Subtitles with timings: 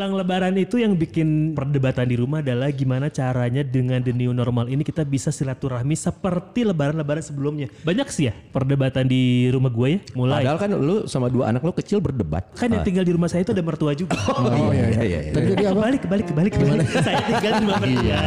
[0.00, 4.64] Menjelang lebaran itu yang bikin perdebatan di rumah adalah gimana caranya dengan the new normal
[4.64, 7.68] ini kita bisa silaturahmi seperti lebaran-lebaran sebelumnya.
[7.84, 9.98] Banyak sih ya perdebatan di rumah gue ya.
[10.16, 12.48] Mulai Padahal kan lu sama dua anak lu kecil berdebat.
[12.56, 14.16] kan yang tinggal di rumah saya itu ada mertua juga.
[14.40, 15.20] Oh, iya iya iya.
[15.28, 15.32] iya.
[15.36, 15.76] Terjadi apa?
[15.76, 16.88] Kebalik, kebalik, kebalik, kebalik.
[17.04, 18.20] saya tinggal di rumah mertua.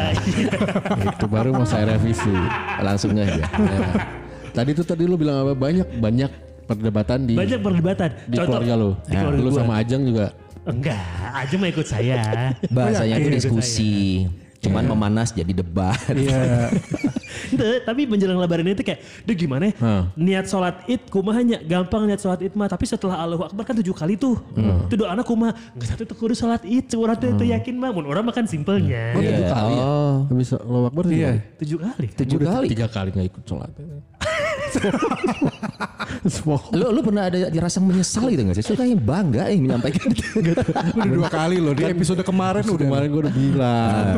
[1.17, 2.35] Itu baru mau saya revisi.
[2.85, 3.33] Langsung aja.
[3.33, 3.49] Ya.
[4.53, 6.29] Tadi tuh tadi lu bilang apa banyak banyak
[6.69, 8.09] perdebatan di Banyak perdebatan.
[8.29, 8.93] di keluarga lu.
[9.09, 10.42] Di keluarga lu sama Ajeng juga.
[10.63, 11.03] Enggak,
[11.35, 12.19] aja mau ikut saya.
[12.71, 14.27] Bahasanya itu diskusi.
[14.63, 15.99] Cuman memanas jadi debat.
[16.07, 16.71] Iya.
[17.51, 19.73] Ente, tapi menjelang lebaran itu kayak, duh gimana ya?
[19.83, 20.03] Hah.
[20.15, 22.71] Niat sholat id kumahanya, gampang niat sholat id mah.
[22.71, 24.39] Tapi setelah Allahu Akbar kan tujuh kali tuh.
[24.55, 24.87] Hmm.
[24.87, 26.87] Itu doa anak kumah, nggak satu tuh kudu sholat id.
[26.95, 29.13] Orang tuh itu yakin mah, mun orang makan simpelnya.
[29.13, 29.83] Oh, tujuh kali ya?
[29.83, 31.39] Oh, Bisa lo akbar tujuh kali?
[31.59, 32.07] Tujuh kali.
[32.15, 32.67] tujuh kali.
[32.71, 33.69] Tiga kali gak ikut sholat.
[36.73, 38.65] Lu lu pernah ada rasa menyesal gitu gak sih?
[38.65, 40.23] Suka yang bangga yang menyampaikan itu.
[40.39, 40.55] Udah
[41.07, 42.87] dua kali loh di episode kemarin udah.
[42.87, 44.15] Kemarin gue udah bilang.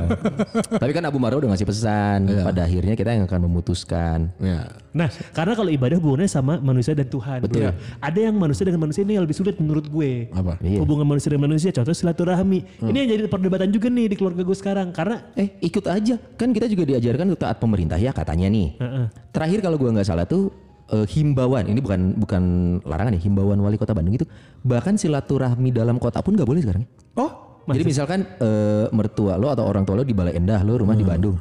[0.77, 2.19] Tapi kan Abu Marwa udah ngasih pesan.
[2.45, 4.29] Pada akhirnya kita yang akan memutuskan.
[4.39, 4.69] ya.
[4.95, 7.43] Nah, karena kalau ibadah hubungannya sama manusia dan Tuhan.
[7.43, 7.67] Betul.
[7.67, 7.71] Ya.
[7.99, 10.31] Ada yang manusia dengan manusia ini yang lebih sulit menurut gue.
[10.31, 10.55] Apa?
[10.63, 10.79] Iya.
[10.79, 12.79] Hubungan manusia dengan manusia, contoh silaturahmi.
[12.79, 14.95] Ini yang jadi perdebatan juga nih di keluarga gue sekarang.
[14.95, 16.15] Karena Eh ikut aja.
[16.39, 18.67] Kan kita juga diajarkan untuk taat pemerintah ya katanya nih.
[18.79, 19.05] Heeh.
[19.35, 20.44] Terakhir kalau gua nggak salah tuh
[20.91, 22.43] eh, himbauan ini bukan bukan
[22.85, 24.25] larangan ya himbauan wali kota Bandung itu
[24.61, 26.83] bahkan silaturahmi dalam kota pun nggak boleh sekarang.
[27.15, 30.93] Oh, Jadi misalkan eh, mertua lo atau orang tua lo di Balai Endah lo rumah
[30.93, 31.37] di Bandung.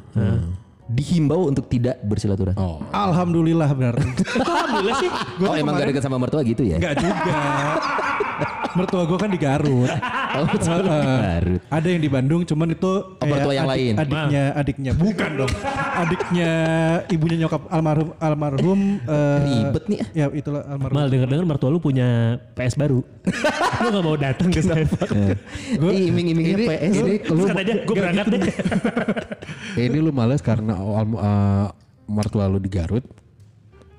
[0.85, 2.61] Dihimbau untuk tidak bersilaturahmi.
[2.61, 2.77] Oh.
[2.93, 3.97] alhamdulillah benar.
[4.37, 5.09] alhamdulillah sih.
[5.41, 6.77] Oh, emang gak dekat sama mertua gitu ya?
[6.77, 7.33] Enggak juga.
[8.75, 9.87] Mertua gue kan di Garut.
[10.35, 10.45] Oh.
[10.59, 11.61] Garut.
[11.71, 13.95] Ada yang di Bandung, cuman itu Oh, mertua yang lain.
[13.95, 15.51] Adiknya, adiknya bukan dong.
[15.95, 16.51] Adiknya
[17.07, 18.79] ibunya nyokap almarhum almarhum.
[19.01, 19.99] eh, Ribet nih.
[20.11, 20.95] Ya itulah almarhum.
[20.95, 22.99] Mal denger-denger mertua lu punya PS baru.
[23.81, 24.83] lu gak mau datang ke saya.
[25.71, 26.93] Ih, iming-imingnya Ini- PS.
[26.93, 28.41] ini lu kata dia, gue berangkat deh.
[29.87, 31.67] ini lu males karena uh,
[32.05, 33.03] mertua lu di Garut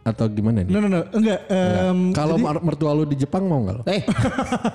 [0.06, 0.70] atau gimana nih?
[0.70, 1.40] No no no, enggak.
[1.48, 3.82] em, Kalau mer- mertua lu di Jepang mau nggak lo?
[3.86, 4.02] Eh.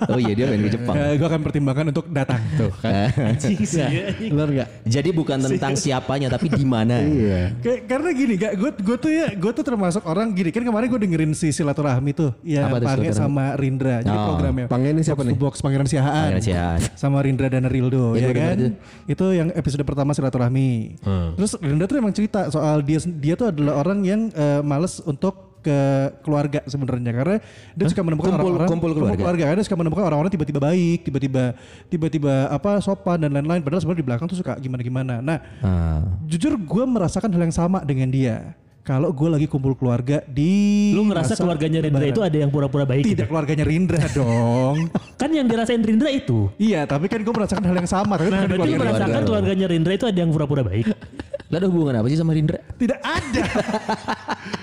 [0.05, 0.93] Oh iya dia main ke Jepang.
[0.93, 2.43] gue akan pertimbangkan untuk datang.
[2.53, 3.07] Tuh kan.
[3.31, 3.87] Anjing sih.
[4.27, 4.69] Bener nggak?
[4.85, 6.99] Jadi bukan tentang siapanya tapi di mana.
[6.99, 7.55] Iya.
[7.57, 10.87] Kayak karena gini, gak gue gue tuh ya gue tuh termasuk orang gini kan kemarin
[10.87, 13.15] gue dengerin si silaturahmi tuh ya Pange silaturahmi?
[13.15, 14.25] sama Rindra jadi Oh.
[14.27, 15.33] programnya Pange ini siapa nih?
[15.33, 16.79] Box Pangeran Siahaan Pangeran Siahaan.
[16.93, 18.57] sama Rindra dan Rildo Ya, ya, kan
[19.05, 21.29] itu yang episode pertama silaturahmi Hmm.
[21.33, 25.20] terus Rindra tuh emang cerita soal dia dia tuh adalah orang yang eh, males untuk
[25.61, 25.77] ke
[26.25, 27.37] keluarga sebenarnya karena
[27.77, 29.45] dia suka menemukan Kumpul- orang-orang kumpul keluarga.
[29.45, 31.53] karena dia suka menemukan orang-orang tiba-tiba baik tiba-tiba
[31.85, 36.01] tiba-tiba apa sopan dan lain-lain padahal sebenarnya di belakang tuh suka gimana-gimana nah Ah.
[36.25, 38.57] jujur gue merasakan hal yang sama dengan dia.
[38.81, 43.05] Kalau gue lagi kumpul keluarga di Lu ngerasa keluarganya Rindra itu ada yang pura-pura baik
[43.05, 43.29] tidak gitu?
[43.29, 44.89] keluarganya Rindra dong.
[45.21, 46.49] Kan yang dirasain Rindra itu.
[46.57, 48.17] iya, tapi kan gue merasakan hal yang sama.
[48.17, 50.89] Tapi Nah, berarti keluarga merasakan keluarganya Rindra itu ada yang pura-pura baik.
[51.51, 52.63] Lah ada hubungan apa sih sama Rindra?
[52.79, 53.43] Tidak ada.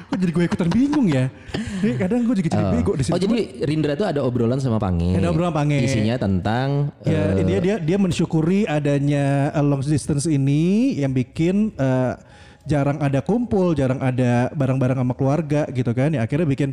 [0.09, 1.29] Kok jadi gue ikutan bingung ya?
[1.85, 3.13] Ini kadang gue juga jadi bego di sini.
[3.13, 3.39] Oh jadi
[3.69, 5.13] Rindra tuh ada obrolan sama Pange.
[5.21, 5.85] Ada obrolan Pange.
[5.85, 11.77] Isinya tentang Ya, eh, dia dia dia mensyukuri adanya uh, long distance ini yang bikin
[11.77, 12.17] uh,
[12.65, 16.17] jarang ada kumpul, jarang ada barang-barang sama keluarga gitu kan.
[16.17, 16.73] Ya akhirnya bikin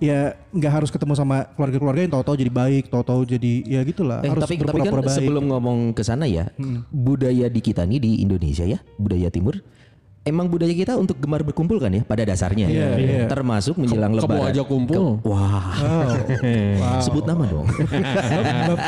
[0.00, 4.24] ya nggak harus ketemu sama keluarga-keluarga yang tahu-tahu jadi baik, tahu-tahu jadi ya gitulah.
[4.24, 5.12] Eh, harus tapi tapi kan baik.
[5.12, 6.48] sebelum ngomong ke sana ya,
[6.88, 9.60] budaya di kita nih di Indonesia ya, budaya timur
[10.20, 12.68] Emang budaya kita untuk gemar berkumpul kan ya pada dasarnya.
[12.68, 13.24] Iya, iya.
[13.24, 14.52] Termasuk menjelang Kamu lebaran.
[14.52, 15.16] aja kumpul.
[15.24, 15.72] Wah,
[16.76, 17.00] Wow.
[17.08, 17.64] sebut nama dong.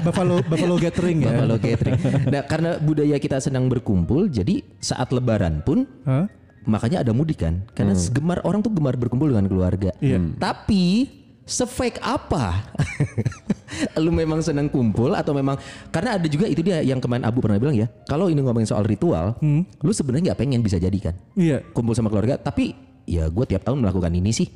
[0.05, 1.33] Buffalo Buffalo Gathering ya.
[1.33, 1.97] Buffalo Gathering.
[2.29, 6.29] Nah, karena budaya kita senang berkumpul, jadi saat lebaran pun Hah?
[6.65, 7.63] Makanya ada mudik kan.
[7.75, 9.91] Karena gemar orang tuh gemar berkumpul dengan keluarga.
[9.99, 10.19] Iya.
[10.39, 11.09] Tapi
[11.43, 12.67] sefake apa?
[14.05, 15.57] lu memang senang kumpul atau memang
[15.89, 17.89] karena ada juga itu dia yang kemarin Abu pernah bilang ya.
[18.07, 19.37] Kalau ini ngomongin soal ritual,
[19.81, 21.15] lu sebenarnya nggak pengen bisa jadi kan.
[21.35, 21.65] Iya.
[21.73, 22.77] Kumpul sama keluarga, tapi
[23.09, 24.49] ya gue tiap tahun melakukan ini sih.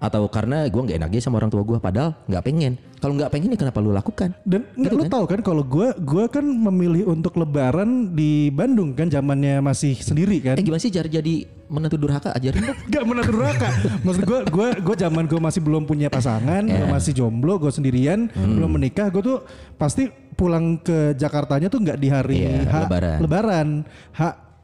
[0.00, 2.72] Atau karena gue nggak enak aja sama orang tua gue, padahal nggak pengen.
[2.96, 4.32] Kalau nggak pengen ya kenapa lu lakukan?
[4.42, 5.12] Dan nggak Gitu lu kan?
[5.12, 10.40] tahu kan kalau gue gue kan memilih untuk lebaran di Bandung kan zamannya masih sendiri
[10.40, 10.56] kan.
[10.56, 12.78] Eh gimana sih jar jadi menantu durhaka ajarin dong.
[12.92, 13.68] Gak menurut neraka.
[14.00, 18.26] Maksud gue, gue, gue zaman gue masih belum punya pasangan, gue masih jomblo, gue sendirian,
[18.26, 19.38] belum menikah, gue tuh
[19.76, 23.18] pasti pulang ke Jakartanya tuh nggak di hari Iya, H, lebaran.
[23.20, 23.68] lebaran,
[24.10, 24.20] H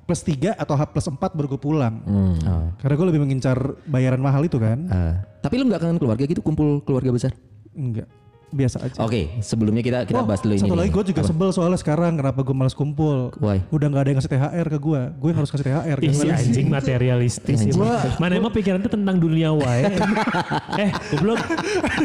[0.06, 1.94] plus 3 atau H plus 4 baru gue pulang.
[2.06, 2.70] Oh.
[2.78, 3.58] Karena gue lebih mengincar
[3.90, 4.78] bayaran mahal itu kan.
[4.88, 5.14] Ah.
[5.42, 7.34] tapi lu nggak kangen keluarga gitu kumpul keluarga besar?
[7.74, 8.06] Enggak.
[8.46, 8.98] Biasa aja.
[9.02, 10.62] Oke, sebelumnya kita kita Oh, bahas dulu ini.
[10.62, 13.34] satu lagi gue juga sebel soalnya sekarang kenapa gue males kumpul.
[13.36, 13.58] Why?
[13.68, 15.00] Udah nggak ada yang ngasih THR ke gue.
[15.18, 15.98] Gue harus kasih THR.
[15.98, 16.46] Ih, si Gimana sih?
[16.46, 17.72] anjing materialistis sih.
[18.16, 19.90] Mana emang pikiran itu tentang dunia wae.
[20.78, 21.42] eh, goblok.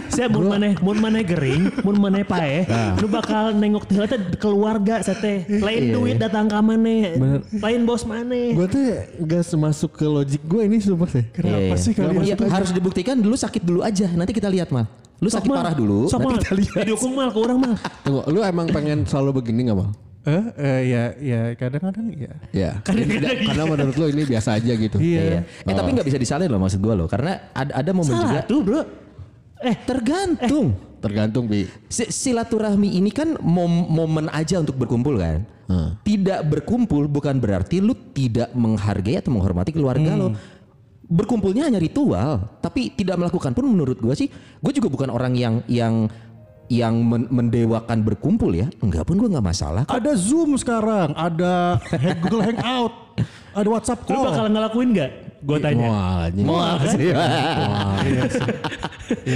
[0.09, 2.65] Saya mun maneh mun maneh gering, mun maneh pae,
[2.97, 5.45] lu bakal nengok teh teh keluarga saya teh.
[5.47, 7.21] Lain duit datang ka maneh.
[7.53, 8.57] Lain bos maneh.
[8.57, 8.81] Gue tuh
[9.21, 11.23] gak semasuk ke logik gue ini sumpah sih.
[11.29, 12.01] Kenapa Iya, sih iya.
[12.01, 12.23] kalian?
[12.23, 14.09] Iya, harus dibuktikan dulu sakit dulu aja.
[14.09, 14.89] Nanti kita lihat mal.
[15.21, 15.57] Lu sakit Sok, Mal.
[15.62, 16.00] parah dulu.
[16.09, 16.41] Sok, nanti Mal.
[16.41, 16.75] kita lihat.
[16.81, 17.75] Didukung mal ke orang mal.
[18.01, 19.89] Tunggu, lu emang pengen selalu begini gak mal?
[20.21, 22.33] Eh, eh, ya, ya kadang-kadang ya.
[22.53, 22.71] Ya.
[22.81, 24.97] Kadang-kadang Tidak, karena menurut lu ini biasa aja gitu.
[24.97, 25.21] Iya.
[25.21, 25.39] Iya.
[25.65, 27.09] Eh tapi nggak bisa disalahin loh maksud gua loh.
[27.09, 28.29] Karena ada, ada momen juga.
[28.29, 28.81] Salah tuh bro.
[29.62, 30.77] Eh tergantung.
[31.01, 31.65] Tergantung bi.
[31.89, 35.41] Si- Silaturahmi ini kan mom- momen aja untuk berkumpul kan.
[36.03, 40.35] Tidak berkumpul bukan berarti lu tidak menghargai atau menghormati keluarga lo.
[41.12, 45.60] Berkumpulnya hanya ritual, tapi tidak melakukan pun menurut gua sih, gue juga bukan orang yang
[45.68, 46.08] yang
[46.72, 48.72] yang men- mendewakan berkumpul ya.
[48.80, 49.84] Enggak pun gua nggak masalah.
[49.84, 49.92] kok.
[49.92, 51.84] Ada Zoom sekarang, ada
[52.24, 52.94] Google Hangout,
[53.52, 54.24] ada WhatsApp Lu call.
[54.31, 55.12] bakal ngelakuin gak?
[55.42, 55.90] Gue tanya.
[55.90, 56.46] Wah, anjing.
[56.46, 57.10] Mau sih?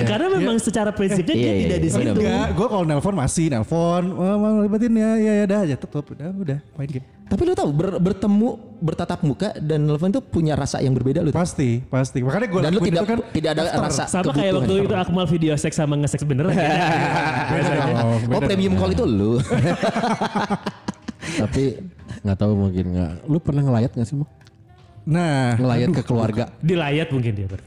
[0.06, 1.95] Karena memang secara prinsipnya dia Iya, iya, tidak di iya.
[1.98, 2.19] situ.
[2.22, 6.13] Enggak, gue kalau nelpon masih nelpon, oh, mau libatin ya, ya, ya, dah aja tutup,
[6.13, 7.07] udah, udah, main game.
[7.25, 11.33] Tapi lu tahu ber- bertemu bertatap muka dan nelfon itu punya rasa yang berbeda lu.
[11.33, 11.42] tahu?
[11.42, 12.22] Pasti, pasti.
[12.22, 15.54] Makanya gue Dan lu tidak kan tidak ada rasa Sama kayak waktu itu Akmal video
[15.57, 16.54] seks sama nge-seks beneran.
[16.57, 16.69] kan?
[17.50, 17.98] beda dong.
[18.30, 19.42] Oh premium call itu lu.
[21.42, 21.63] Tapi
[22.22, 23.12] nggak tahu mungkin nggak.
[23.25, 24.30] Lu pernah ngelayat nggak sih mau?
[25.06, 26.44] Nah, Ngelayat ke keluarga.
[26.62, 27.48] Dilayat mungkin dia.
[27.50, 27.62] Ber.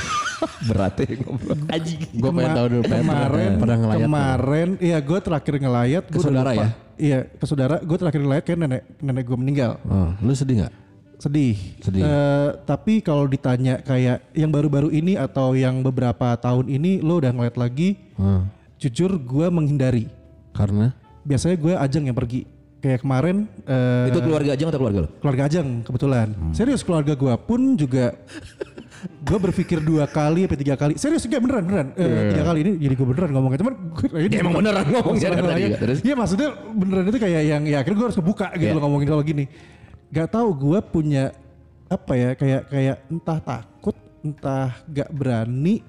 [0.68, 1.56] Berat ya ngobrol.
[1.68, 2.00] Anjing.
[2.16, 2.82] Gue pengen tahu dulu.
[2.88, 4.00] pengen kemarin, pernah, pernah ngelayat.
[4.00, 4.08] nggak?
[4.08, 6.04] kemarin, iya gue terakhir ngelayat.
[6.08, 6.68] Ke saudara ya?
[7.00, 7.80] Iya, ke saudara.
[7.80, 9.80] Gue terakhir ngelayat kayak nenek nenek gue meninggal.
[9.88, 10.74] Oh, lu sedih nggak?
[11.16, 11.56] Sedih.
[11.80, 12.02] Sedih.
[12.04, 17.32] Eh, tapi kalau ditanya kayak yang baru-baru ini atau yang beberapa tahun ini, lo udah
[17.32, 17.96] ngeliat lagi?
[18.20, 18.52] Hmm.
[18.76, 20.08] Jujur gue menghindari.
[20.52, 22.44] Karena Biasanya gue ajeng yang pergi.
[22.80, 25.08] Kayak kemarin eh, Itu keluarga aja atau keluarga lu?
[25.20, 26.28] keluarga ajeng kebetulan.
[26.56, 28.16] Serius keluarga gue pun juga
[29.00, 30.94] gue berpikir dua kali apa tiga kali.
[30.94, 31.88] Serius enggak beneran beneran.
[31.94, 33.58] Eh, tiga kali ini jadi gue beneran ngomongnya.
[33.60, 35.64] Cuman gue ini emang beneran tadi lain.
[35.66, 35.98] juga, terus?
[36.00, 38.76] Iya maksudnya beneran itu kayak yang ya akhirnya gue harus kebuka gitu Iya.
[38.76, 39.44] loh ngomongin kalau gini.
[40.10, 41.24] Gak tahu gue punya
[41.86, 45.80] apa ya kayak kayak entah takut entah gak berani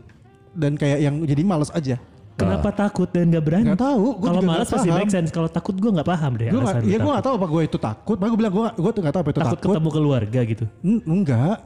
[0.52, 1.98] dan kayak yang jadi males aja.
[2.32, 3.70] Kenapa takut dan gak berani?
[3.70, 4.98] Nggak tahu, gua Kalau malas pasti paham.
[4.98, 5.30] make sense.
[5.30, 6.50] Kalau takut gue nggak paham deh.
[6.50, 8.16] Gak, alasan ya gue gak tahu apa gue itu takut.
[8.18, 9.58] Makanya gue bilang gue gue tuh gak tahu apa itu takut.
[9.58, 9.74] takut.
[9.78, 10.66] ketemu keluarga gitu.
[10.82, 11.58] N- enggak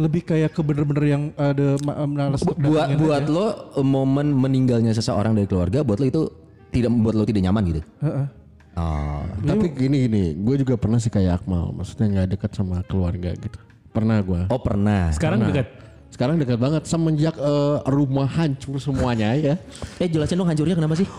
[0.00, 1.76] lebih kayak ke bener-bener yang ada
[2.06, 3.28] males Bu- buat buat aja.
[3.28, 6.22] lo eh, momen meninggalnya seseorang dari keluarga buat lo itu
[6.70, 7.82] tidak membuat lo tidak nyaman gitu.
[8.00, 8.26] Heeh.
[8.72, 9.20] Oh.
[9.42, 13.58] tapi gini gini, gue juga pernah sih kayak Akmal, maksudnya nggak dekat sama keluarga gitu.
[13.90, 14.46] Pernah gue.
[14.48, 15.10] Oh pernah.
[15.12, 15.52] Sekarang Pernah.
[15.52, 15.68] dekat.
[16.10, 19.54] Sekarang dekat banget semenjak eh, rumah hancur semuanya ya.
[19.98, 21.04] Eh jelasin dong hancurnya kenapa sih?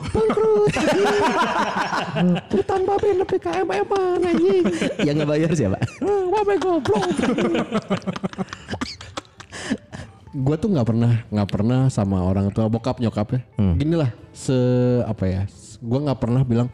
[2.52, 3.88] Hutan babe lebih ke MM
[4.20, 4.66] anjing.
[5.08, 5.78] yang ngebayar siapa?
[6.02, 7.08] Babe goblok.
[10.32, 13.42] Gue tuh nggak pernah nggak pernah sama orang tua bokap nyokap ya.
[13.76, 14.56] Gini lah se
[15.04, 15.42] apa ya?
[15.84, 16.68] Gue nggak pernah bilang,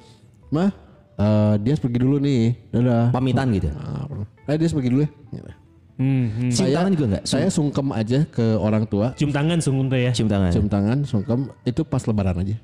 [0.54, 0.70] mah
[1.18, 3.10] eh, dia pergi dulu nih, dadah.
[3.10, 3.70] Pamitan gitu.
[3.74, 4.28] Nah, pernah.
[4.46, 5.12] Eh dia pergi dulu ya.
[5.34, 5.52] Gitu.
[5.98, 6.52] Hmm, hmm.
[6.54, 7.24] Cium tangan juga enggak?
[7.26, 10.12] Saya sungkem aja ke orang tua, Cium tangan sungguh tuh ya.
[10.14, 10.52] Cium tangan.
[10.54, 12.58] cium tangan, sungkem itu pas lebaran aja.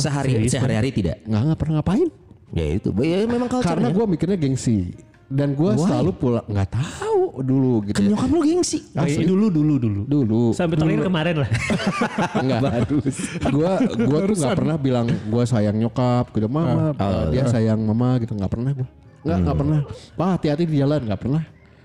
[0.00, 1.20] Sehari sehari-hari tidak.
[1.28, 2.08] Nggak nggak pernah ngapain.
[2.56, 2.88] Ya itu.
[3.04, 4.96] Ya memang culture Karena gue mikirnya gengsi
[5.28, 7.08] dan gue selalu pulang nggak tahu
[7.42, 8.00] dulu gitu.
[8.02, 8.14] Ya.
[8.14, 8.78] nyokap lo gengsi.
[8.96, 9.24] Asli.
[9.26, 10.00] Dulu dulu dulu.
[10.08, 10.42] Dulu.
[10.54, 11.50] Sampai terakhir kemarin lah.
[12.42, 12.60] Enggak.
[13.52, 13.72] Gua
[14.08, 18.32] gua tuh nggak pernah bilang gua sayang nyokap gitu mama, uh, dia sayang mama gitu
[18.34, 18.88] nggak pernah gua.
[19.22, 19.78] Nggak nggak pernah.
[20.16, 21.42] Pak hati-hati di jalan nggak pernah.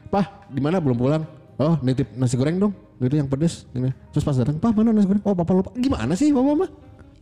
[0.09, 1.23] Pak di mana belum pulang?
[1.59, 2.73] Oh nitip nasi goreng dong.
[3.01, 3.67] Gitu yang pedes.
[3.73, 3.91] Gini.
[4.15, 5.23] Terus pas datang, Pak mana nasi goreng?
[5.27, 5.69] Oh papa lupa.
[5.75, 6.67] Gimana sih papa mama?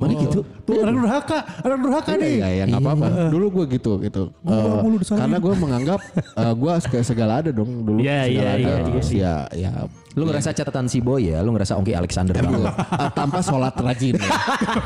[0.02, 0.40] Mana gitu?
[0.66, 2.32] Tuh anak durhaka, anak durhaka Iya, nih.
[2.34, 3.08] iya, ya nggak apa-apa.
[3.30, 4.24] Dulu gue gitu gitu.
[4.42, 5.22] Eh, disalahin.
[5.22, 8.00] karena gue menganggap eh, gue segala, segala ada dong dulu.
[8.02, 8.58] Iya, segala iya, ada.
[8.58, 9.34] iya, Terus iya.
[9.54, 9.72] ya ya
[10.12, 11.40] Lu ngerasa catatan si boy ya?
[11.40, 12.68] Lu ngerasa Ongki Alexander banget.
[12.68, 14.18] eh, tanpa sholat rajin.
[14.18, 14.32] ya.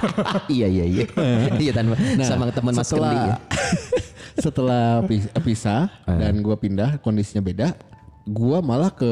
[0.61, 1.05] iya iya iya.
[1.55, 3.35] Iya tanpa sama teman Mas Kendi ya.
[4.43, 7.71] setelah pis- pisah dan gue pindah kondisinya beda
[8.25, 9.05] gue malah ke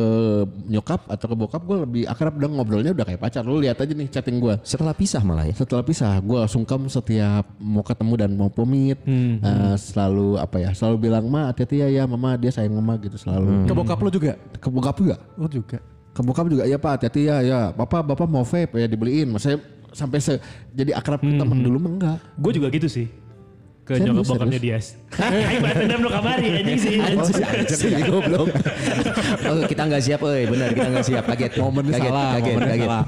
[0.66, 3.46] nyokap atau ke bokap gue lebih akrab dan ngobrolnya udah kayak pacar.
[3.46, 5.54] Lu lihat aja nih chatting gue Setelah pisah malah ya.
[5.54, 8.98] setelah pisah gue sungkem setiap mau ketemu dan mau pamit.
[9.06, 13.14] Eh, selalu apa ya selalu bilang ma hati-hati ya ya mama dia sayang mama gitu
[13.16, 13.70] selalu.
[13.70, 14.34] Ke bokap lo juga?
[14.58, 15.78] ke bokap juga Oh juga.
[16.14, 17.60] ke bokap juga ya pak hati-hati ya ya.
[17.70, 19.30] Bapak bapak mau vape ya dibeliin.
[19.30, 19.62] Maksudnya
[19.94, 20.42] sampai se
[20.74, 22.18] jadi akrab ke teman dulu mah enggak.
[22.34, 23.06] Gue juga gitu sih.
[23.84, 24.86] Ke Serius, nyokap bokapnya Dias.
[25.20, 26.96] Aing balas dendam lo kamari anjing sih.
[27.04, 28.48] Oh, si anjing ini goblok.
[29.52, 30.44] oh, kita nggak siap, euy.
[30.48, 31.24] Benar, kita nggak siap.
[31.28, 31.52] Kaget.
[31.64, 32.88] Momennya kaget, salah, kaget, momennya kaget.
[32.88, 33.04] salah.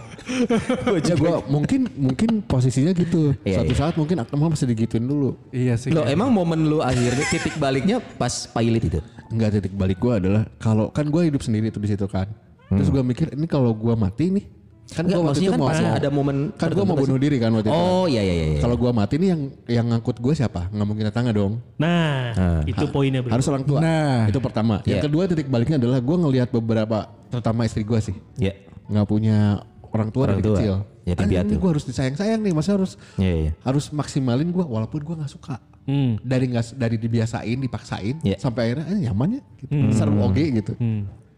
[0.99, 3.31] ya gue mungkin mungkin posisinya gitu.
[3.47, 3.79] Iya, Suatu iya.
[3.79, 5.39] saat mungkin Akmal masih digituin dulu.
[5.55, 5.95] Iya sih.
[5.95, 8.99] Lo emang momen lu akhirnya titik baliknya pas pilot itu?
[9.31, 12.27] Enggak titik balik gue adalah kalau kan gue hidup sendiri tuh di situ kan.
[12.67, 14.45] Terus gue mikir ini kalau gue mati nih,
[14.85, 17.67] kan gue maksudnya kan mau pasti ada momen kan gue mau bunuh diri kan waktu
[17.67, 17.73] itu.
[17.73, 18.59] Oh iya iya iya.
[18.61, 20.69] Kalau gue mati nih yang yang ngangkut gue siapa?
[20.69, 21.53] Nggak mungkin tetangga dong.
[21.81, 23.33] Nah, itu poinnya bro.
[23.33, 23.81] Harus orang tua.
[23.81, 24.29] Nah.
[24.29, 24.85] itu pertama.
[24.85, 25.05] Yang Iya.
[25.09, 28.53] kedua titik baliknya adalah gue ngelihat beberapa, terutama istri gue sih, Iya.
[28.85, 30.57] nggak punya orang tua Orang dari tua.
[30.57, 30.75] kecil.
[31.05, 33.51] Yatim Anjing, gue harus disayang-sayang nih, masa harus Iya iya.
[33.61, 35.61] harus maksimalin gue walaupun gue nggak suka.
[35.85, 36.17] Hmm.
[36.21, 38.37] Dari nggak dari dibiasain, dipaksain, Iya.
[38.41, 39.73] sampai akhirnya eh, nyaman ya, gitu.
[39.93, 40.73] seru oge gitu.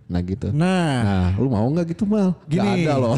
[0.07, 0.47] Nah gitu.
[0.55, 2.31] Nah, Nah, lu mau nggak gitu mal?
[2.47, 2.63] Gini.
[2.63, 3.15] Gak ada loh.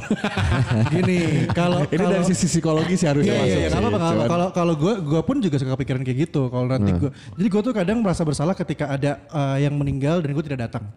[0.94, 3.70] gini kalau Ini kalau dari sisi psikologi sih harusnya Iya, iya, iya.
[3.70, 6.50] Kalau Cuman- kalau kalau gue gue pun juga suka kepikiran kayak gitu.
[6.50, 10.34] Kalau nanti gue, jadi gue tuh kadang merasa bersalah ketika ada eh, yang meninggal dan
[10.34, 10.90] gue tidak datang.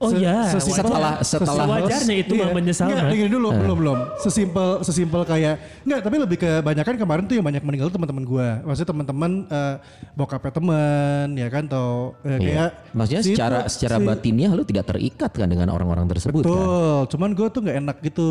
[0.00, 0.48] Oh Se- iya.
[0.48, 3.98] sesimpel- Setelah setelah Sewajarnya itu mah menyesal, Enggak, dengerin dulu, belum belum.
[4.16, 5.54] Sesimpel sesimpel kayak
[5.84, 8.48] enggak, tapi lebih kebanyakan kemarin tuh yang banyak meninggal teman-teman gue.
[8.64, 9.74] Maksudnya teman-teman eh,
[10.14, 12.66] bokapnya teman, ya kan, atau eh, kayak Iya.
[12.90, 16.48] Maksudnya si secara itu, secara si- batinnya lu tidak terikat kan dengan orang-orang tersebut kan?
[16.48, 18.30] Betul, cuman gue tuh nggak enak gitu.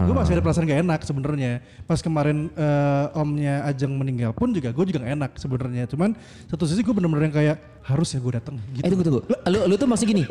[0.00, 1.52] Gue masih ada perasaan gak enak sebenarnya.
[1.84, 5.84] Pas kemarin eh, omnya Ajeng meninggal pun juga gue juga gak enak sebenarnya.
[5.90, 6.16] Cuman
[6.48, 8.84] satu sisi gue bener-bener yang kayak harus ya gue datang gitu.
[8.84, 9.20] Eh tunggu tunggu.
[9.26, 10.24] Lu, lu tuh maksud gini.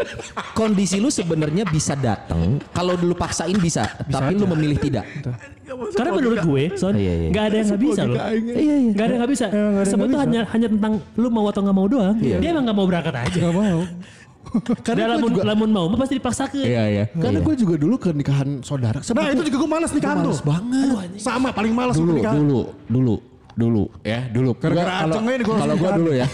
[0.57, 5.05] kondisi lu sebenarnya bisa datang kalau dulu paksain bisa, tapi lu memilih tidak.
[5.69, 7.29] Karena menurut gue, Son, Iya, iya.
[7.29, 8.17] nggak ada yang nggak bisa loh.
[8.17, 8.91] Iya iya.
[8.93, 9.45] Nggak ada yang nggak bisa.
[9.85, 12.15] Itu hanya hanya tentang lu mau atau nggak mau doang.
[12.17, 12.37] Iya.
[12.41, 13.37] Dia emang nggak mau berangkat aja.
[13.37, 13.79] Gak mau.
[14.97, 16.61] Dia lamun, lamun mau pasti dipaksakan.
[16.61, 17.03] Iya iya.
[17.11, 18.99] Karena gue juga dulu ke nikahan saudara.
[18.99, 20.33] Nah itu juga gue malas nikahan tuh.
[20.33, 21.19] Males banget.
[21.19, 22.35] Sama paling malas dulu, nikahan.
[22.37, 23.15] dulu, dulu,
[23.53, 24.51] dulu, ya dulu.
[24.55, 26.27] Kalau- Kalau gue dulu ya,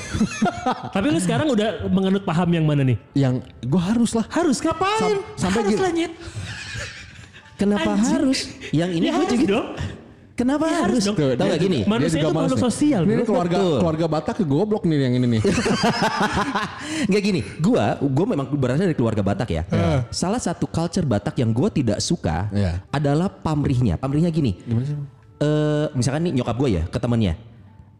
[0.95, 2.97] Tapi lu sekarang udah menganut paham yang mana nih?
[3.13, 4.25] yang gue harus lah.
[4.29, 5.19] Harus ngapain?
[5.35, 6.05] sampai harus gini.
[7.55, 8.11] Kenapa Anjing.
[8.11, 8.39] harus?
[8.69, 9.45] Yang ini Ya gue juga.
[9.47, 9.67] dong.
[10.35, 10.99] Kenapa Ya harus?
[10.99, 11.15] dong.
[11.15, 11.87] Tahu gak gini?
[11.87, 13.07] Manusia itu makhluk sosial.
[13.07, 13.77] Ini keluarga Betul.
[13.79, 15.41] keluarga Batak goblok nih yang ini nih.
[17.09, 19.63] Nggak gini, gua gua memang berasal dari keluarga Batak ya.
[20.11, 22.83] Salah satu culture Batak yang gua tidak suka Iya.
[22.91, 23.95] adalah pamrihnya.
[23.95, 24.59] Pamrihnya gini.
[25.35, 27.35] Eh, misalkan nih nyokap gue ya ke temannya.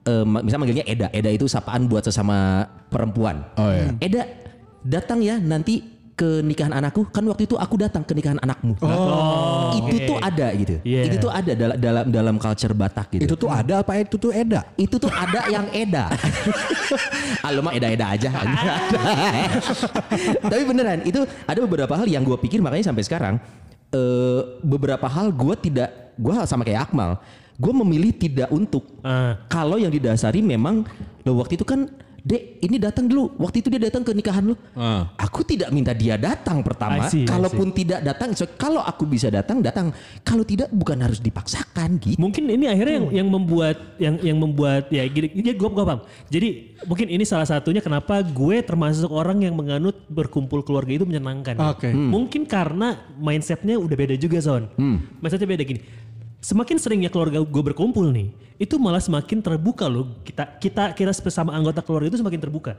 [0.04, 1.08] Eh, ma- misal manggilnya Eda.
[1.12, 3.44] Eda itu sapaan buat sesama perempuan.
[3.56, 3.92] Oh, iya.
[4.00, 4.22] Eda
[4.84, 8.80] datang ya nanti ke nikahan anakku kan waktu itu aku datang ke nikahan anakmu.
[9.76, 10.76] itu tuh ada gitu.
[10.88, 11.02] Iya.
[11.12, 13.28] Itu tuh ada dalam dalam dalam culture Batak gitu.
[13.28, 14.64] itu tuh ada apa itu tuh Eda?
[14.80, 16.08] Itu tuh ada yang eda.
[17.56, 18.30] lu mah eda-eda aja.
[20.52, 23.36] Tapi beneran itu ada beberapa hal yang gue pikir makanya sampai sekarang
[23.92, 27.20] eh beberapa hal gue tidak gue sama kayak Akmal
[27.56, 29.40] gue memilih tidak untuk Ah.
[29.48, 30.84] kalau yang didasari memang
[31.24, 31.88] lo waktu itu kan
[32.26, 33.38] Dek, ini datang dulu.
[33.38, 34.58] Waktu itu dia datang ke nikahan lo.
[34.74, 35.14] Ah.
[35.14, 37.06] Aku tidak minta dia datang pertama.
[37.06, 39.94] I see, I Kalaupun tidak datang, so, kalau aku bisa datang, datang.
[40.26, 42.18] Kalau tidak, bukan harus dipaksakan gitu.
[42.18, 46.02] Mungkin ini akhirnya yang yang membuat yang yang membuat ya gini, ya gue gue paham.
[46.34, 46.48] Jadi
[46.90, 51.62] mungkin ini salah satunya kenapa gue termasuk orang yang menganut berkumpul keluarga itu menyenangkan.
[51.62, 51.94] Oke.
[51.94, 52.10] Hmm.
[52.10, 54.66] Mungkin karena mindsetnya udah beda juga Zon.
[55.22, 55.82] Mindsetnya beda gini.
[56.44, 58.30] Semakin seringnya keluarga gue berkumpul nih,
[58.62, 60.22] itu malah semakin terbuka loh.
[60.22, 62.78] Kita kita kita bersama anggota keluarga itu semakin terbuka.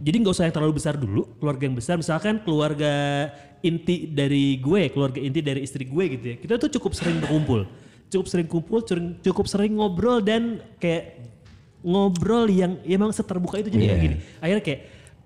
[0.00, 2.00] Jadi nggak usah yang terlalu besar dulu, keluarga yang besar.
[2.00, 3.28] Misalkan keluarga
[3.60, 6.36] inti dari gue, keluarga inti dari istri gue gitu ya.
[6.40, 7.68] Kita tuh cukup sering berkumpul,
[8.08, 11.28] cukup sering kumpul, cukup cukup sering ngobrol dan kayak
[11.84, 14.04] ngobrol yang ya emang seterbuka itu jadi kayak Iya.
[14.08, 14.16] gini.
[14.40, 14.80] Akhirnya kayak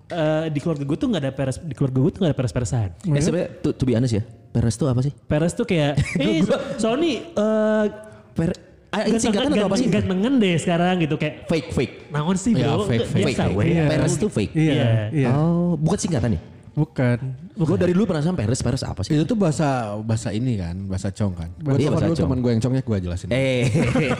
[0.09, 2.89] eh, di keluarga gue tuh nggak ada peres, di keluarga gue tuh nggak ada peres-peresan.
[3.07, 5.13] Eh sebenarnya to, to be honest ya, peres itu apa sih?
[5.23, 6.41] Peres tuh kayak, eh
[6.75, 7.85] Sony eh
[8.31, 8.49] Per,
[8.89, 9.87] ah, ini singkatan atau apa sih?
[9.87, 11.93] Gantengan deh sekarang gitu kayak Fake, fake.
[12.09, 12.83] naon sih Ya, bro?
[12.83, 13.25] fake, fake.
[13.27, 13.89] Biasa Fake, fake.
[13.89, 14.53] Peres itu fake.
[14.53, 14.89] Iya, Iya.
[15.11, 15.29] iya.
[15.31, 16.41] Oh, bukan singkatan ya?
[16.71, 17.17] Bukan.
[17.59, 19.11] Gue dari dulu penasaran peres, peres apa sih?
[19.11, 19.67] Itu tuh bahasa
[19.99, 21.49] bahasa ini kan, bahasa cong kan.
[21.59, 22.25] Gue Iya, bahasa dulu cong.
[22.25, 23.27] teman gue yang congnya gue jelasin.
[23.29, 23.61] Eh,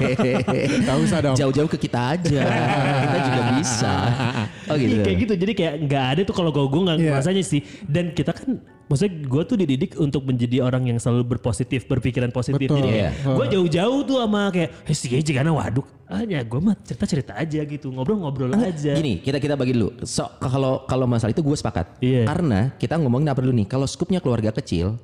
[0.84, 1.36] Gak usah dong.
[1.36, 2.42] jauh-jauh ke kita aja,
[3.06, 3.94] kita juga bisa.
[4.66, 4.92] Oh gitu.
[4.92, 7.12] Iya kayak gitu jadi kayak nggak ada tuh kalau gue gue nggak Iya.
[7.16, 8.60] rasanya sih dan kita kan
[8.90, 12.82] maksudnya gue tuh dididik untuk menjadi orang yang selalu berpositif berpikiran positif Betul.
[12.82, 13.10] jadi Iya.
[13.22, 17.62] gue jauh-jauh tuh sama kayak eh si Eji karena waduk hanya gue mah cerita-cerita aja
[17.64, 19.94] gitu ngobrol-ngobrol aja Gini, kita kita bagi dulu.
[20.10, 22.02] So kalau kalau masalah itu gue sepakat.
[22.02, 22.26] Iya.
[22.26, 23.70] Karena kita ngomongin apa dulu nih?
[23.70, 24.98] Kalau skupnya keluarga kecil,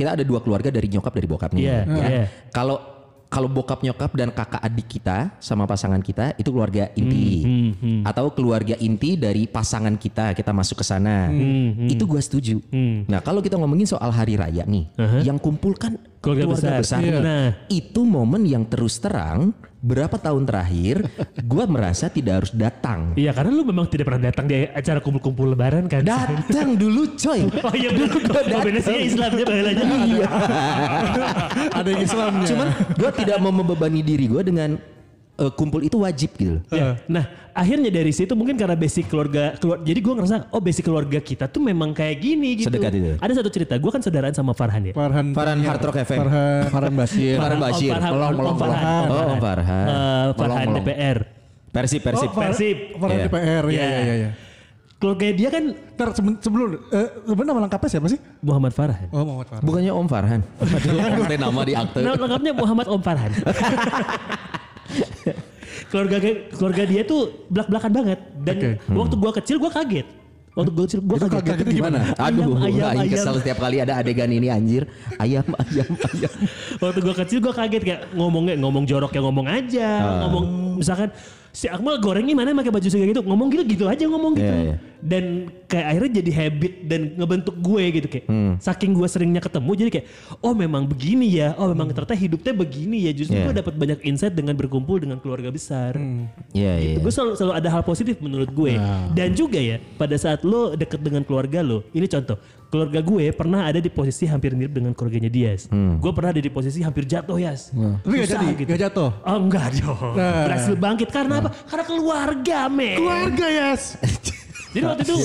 [0.00, 1.60] kita ada dua keluarga dari nyokap dari bokapnya.
[1.60, 2.06] Iya, ya.
[2.08, 2.24] iya.
[2.48, 2.95] Kalau
[3.26, 7.42] kalau bokap nyokap dan kakak adik kita sama pasangan kita itu keluarga inti.
[7.42, 11.28] Hmm, Atau keluarga inti dari pasangan kita, kita masuk ke sana.
[11.28, 12.56] Hmm, Itu gue setuju.
[13.06, 14.86] Nah, kalau kita ngomongin soal hari raya nih,
[15.22, 16.98] yang kumpul kan Keluarga besar.
[16.98, 17.18] Iya.
[17.18, 17.22] nih.
[17.22, 17.48] Nah.
[17.70, 19.54] Itu momen yang terus terang
[19.86, 21.06] berapa tahun terakhir
[21.38, 23.14] gue merasa tidak harus datang.
[23.14, 26.02] Iya karena lu memang tidak pernah datang di acara kumpul-kumpul lebaran kan.
[26.02, 27.46] Datang dulu coy.
[27.66, 28.10] Oh iya benar.
[28.30, 29.84] Oh benar sih Islamnya bahayanya.
[30.06, 30.28] Iya.
[31.78, 32.46] Ada yang Islamnya.
[32.46, 34.70] Cuman gue tidak mau membebani diri gue dengan
[35.36, 36.56] eh, kumpul itu wajib gitu.
[36.56, 36.62] loh.
[36.72, 36.96] Ya.
[37.06, 41.18] Nah akhirnya dari situ mungkin karena basic keluarga keluar, jadi gue ngerasa oh basic keluarga
[41.20, 42.68] kita tuh memang kayak gini gitu.
[42.68, 43.16] Sedekat itu.
[43.20, 44.92] Ada satu cerita gue kan saudaraan sama Farhan ya.
[44.92, 45.32] Farhan.
[45.32, 46.18] Farhan Hard Rock FM.
[46.20, 46.62] Farhan.
[46.68, 47.36] Farhan Basir.
[47.36, 47.90] Farhan Bashir.
[47.90, 49.06] Om Farhan, Melong, melong, Farhan, melong.
[49.06, 49.86] Om Oh, Om Farhan.
[49.86, 50.84] Eh, Farhan Melong, melong.
[50.84, 51.18] DPR.
[51.72, 52.28] Persib, Persib.
[52.28, 52.76] Oh, Farhan, Persib.
[52.96, 53.26] Farhan Iya.
[53.28, 53.64] DPR.
[53.68, 53.98] Iya, Iya.
[54.00, 54.30] iya, iya.
[54.96, 55.64] Keluarga dia kan
[55.96, 58.20] Ntar sebelum, sebelum eh, sebenarnya nama lengkapnya siapa sih?
[58.40, 59.08] Muhammad Farhan.
[59.12, 59.64] Oh Muhammad Farhan.
[59.64, 60.40] Bukannya Om Farhan.
[60.64, 62.00] Aduh, Om nama di akte.
[62.00, 63.32] Nama lengkapnya Muhammad Om Farhan.
[65.90, 66.16] keluarga
[66.54, 68.70] keluarga dia tuh belak-belakan banget dan Oke.
[68.90, 70.06] waktu gua kecil gua kaget.
[70.56, 71.44] Waktu gua kecil gua Itu kaget.
[71.52, 71.98] kagetnya gimana?
[72.16, 73.12] Aduh, ayam, ayam.
[73.12, 74.88] kesel setiap kali ada adegan ini anjir.
[75.20, 76.32] Ayam, ayam, ayam.
[76.80, 80.18] Waktu gua kecil gua kaget kayak ngomongnya ngomong jorok ya ngomong aja, Ah.
[80.24, 80.44] ngomong
[80.80, 81.12] misalkan
[81.52, 84.44] si Akmal gorengnya mana pakai baju kayak gitu, ngomong gitu gitu aja ngomong gitu.
[84.48, 84.76] Iya, iya.
[85.00, 88.26] Dan kayak akhirnya jadi habit dan ngebentuk gue gitu kayak.
[88.26, 88.54] Hmm.
[88.58, 90.06] Saking gue seringnya ketemu jadi kayak
[90.40, 93.12] oh memang begini ya, oh memang ternyata hidupnya begini ya.
[93.12, 93.44] Justru Iya.
[93.50, 95.98] gue dapat banyak insight dengan berkumpul dengan keluarga besar.
[96.52, 96.96] Iya, iya.
[96.98, 98.74] Gue selalu, selalu ada hal positif menurut gue.
[99.12, 102.38] Dan juga ya pada saat lo deket dengan keluarga lo, ini contoh.
[102.66, 105.70] Keluarga gue pernah ada di posisi hampir mirip dengan keluarganya Dias.
[105.70, 107.70] Gue pernah ada di posisi hampir jatuh Yas.
[107.70, 109.10] Tapi gak jadi, gak jatuh.
[109.22, 110.18] Oh enggak dong.
[110.18, 110.50] Nah.
[110.50, 111.50] Berhasil bangkit karena apa?
[111.70, 112.98] Karena keluarga men.
[112.98, 113.94] Keluarga yes.
[114.76, 115.16] Jadi waktu itu,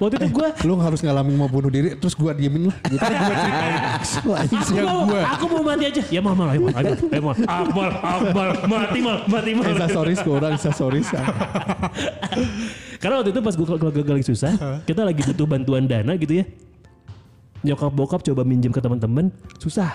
[0.00, 2.96] waktu itu gue Lu harus ngalamin mau bunuh diri terus gua diemin lah gitu.
[3.04, 3.76] gua ceritain.
[4.48, 6.02] Aku mau, aku mau mati aja.
[6.08, 7.36] Ya mau, mau, ayo, mau, ayo, ayo, mau.
[7.36, 9.68] Akbar, Akbar, mati mal, mati mal.
[9.68, 11.04] Isa sorry ke orang, Isa sorry.
[12.96, 16.40] Karena waktu itu pas gue keluarga gue lagi susah, kita lagi butuh bantuan dana gitu
[16.40, 16.44] ya.
[17.60, 19.28] Nyokap bokap coba minjem ke teman-teman,
[19.60, 19.92] susah.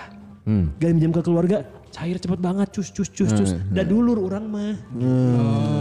[0.78, 3.50] Gak minjem ke keluarga, cair cepet banget, cus cus cus cus.
[3.74, 4.74] Dan dulur orang mah.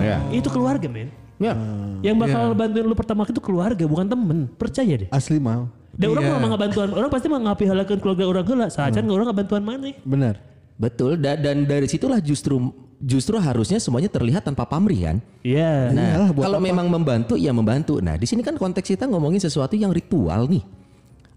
[0.01, 0.17] Ya.
[0.33, 1.13] Itu keluarga men.
[1.39, 1.55] Ya.
[2.03, 4.39] Yang bakal bantuin lu pertama itu keluarga bukan temen.
[4.53, 5.09] Percaya deh.
[5.09, 5.71] Asli mal.
[5.95, 6.35] Dan orang Iya.
[6.35, 8.67] mau nggak bantuan, orang pasti mau ngapi halakan keluarga orang heula.
[8.67, 9.89] Sajan orang nggak bantuan mana?
[10.03, 10.35] Benar.
[10.75, 12.55] Betul da- dan dari situlah justru
[12.99, 15.17] justru harusnya semuanya terlihat tanpa pamrih kan.
[15.39, 15.91] Iya.
[15.91, 17.99] Nah, Iyalah, buat kalau memang membantu ya membantu.
[17.99, 20.63] Nah, di sini kan konteks kita ngomongin sesuatu yang ritual nih.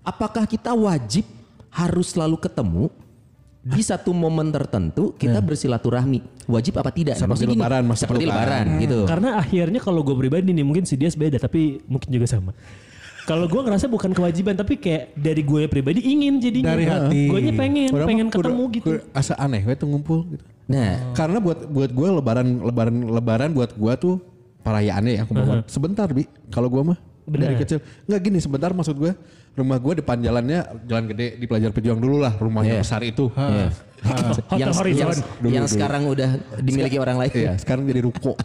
[0.02, 1.22] Apakah kita wajib
[1.70, 2.90] harus selalu ketemu
[3.62, 6.50] di satu momen tertentu kita bersilaturahmi?
[6.50, 7.14] Wajib apa tidak?
[7.14, 8.98] Nah, Seperti maksudnya gini, lebaran, masa seperti lebaran gitu.
[9.06, 12.50] Karena akhirnya kalau gue pribadi nih mungkin si Dias beda tapi mungkin juga sama.
[13.22, 16.74] Kalau gue ngerasa bukan kewajiban tapi kayak dari gue pribadi ingin jadinya.
[16.74, 17.20] Dari hati.
[17.30, 18.88] Gue pengen, Orang pengen mah ketemu kudu- gitu.
[18.98, 20.42] kudu Asa aneh we tuh ngumpul gitu.
[20.66, 24.14] Nah, Karena buat buat gue lebaran lebaran lebaran buat gue tuh
[24.62, 27.62] perayaannya ya aku mau sebentar bi kalau gue mah dari Benar.
[27.62, 29.10] kecil nggak gini sebentar maksud gue
[29.52, 32.84] rumah gue depan jalannya jalan gede di pelajar pejuang dulu lah rumah yang Iya.
[32.84, 33.68] besar itu iya.
[34.58, 34.98] Yang, Horizon.
[34.98, 35.74] yang, Dulu, yang dulu.
[35.74, 37.32] sekarang udah dimiliki orang lain.
[37.32, 38.34] Iya, sekarang jadi ruko.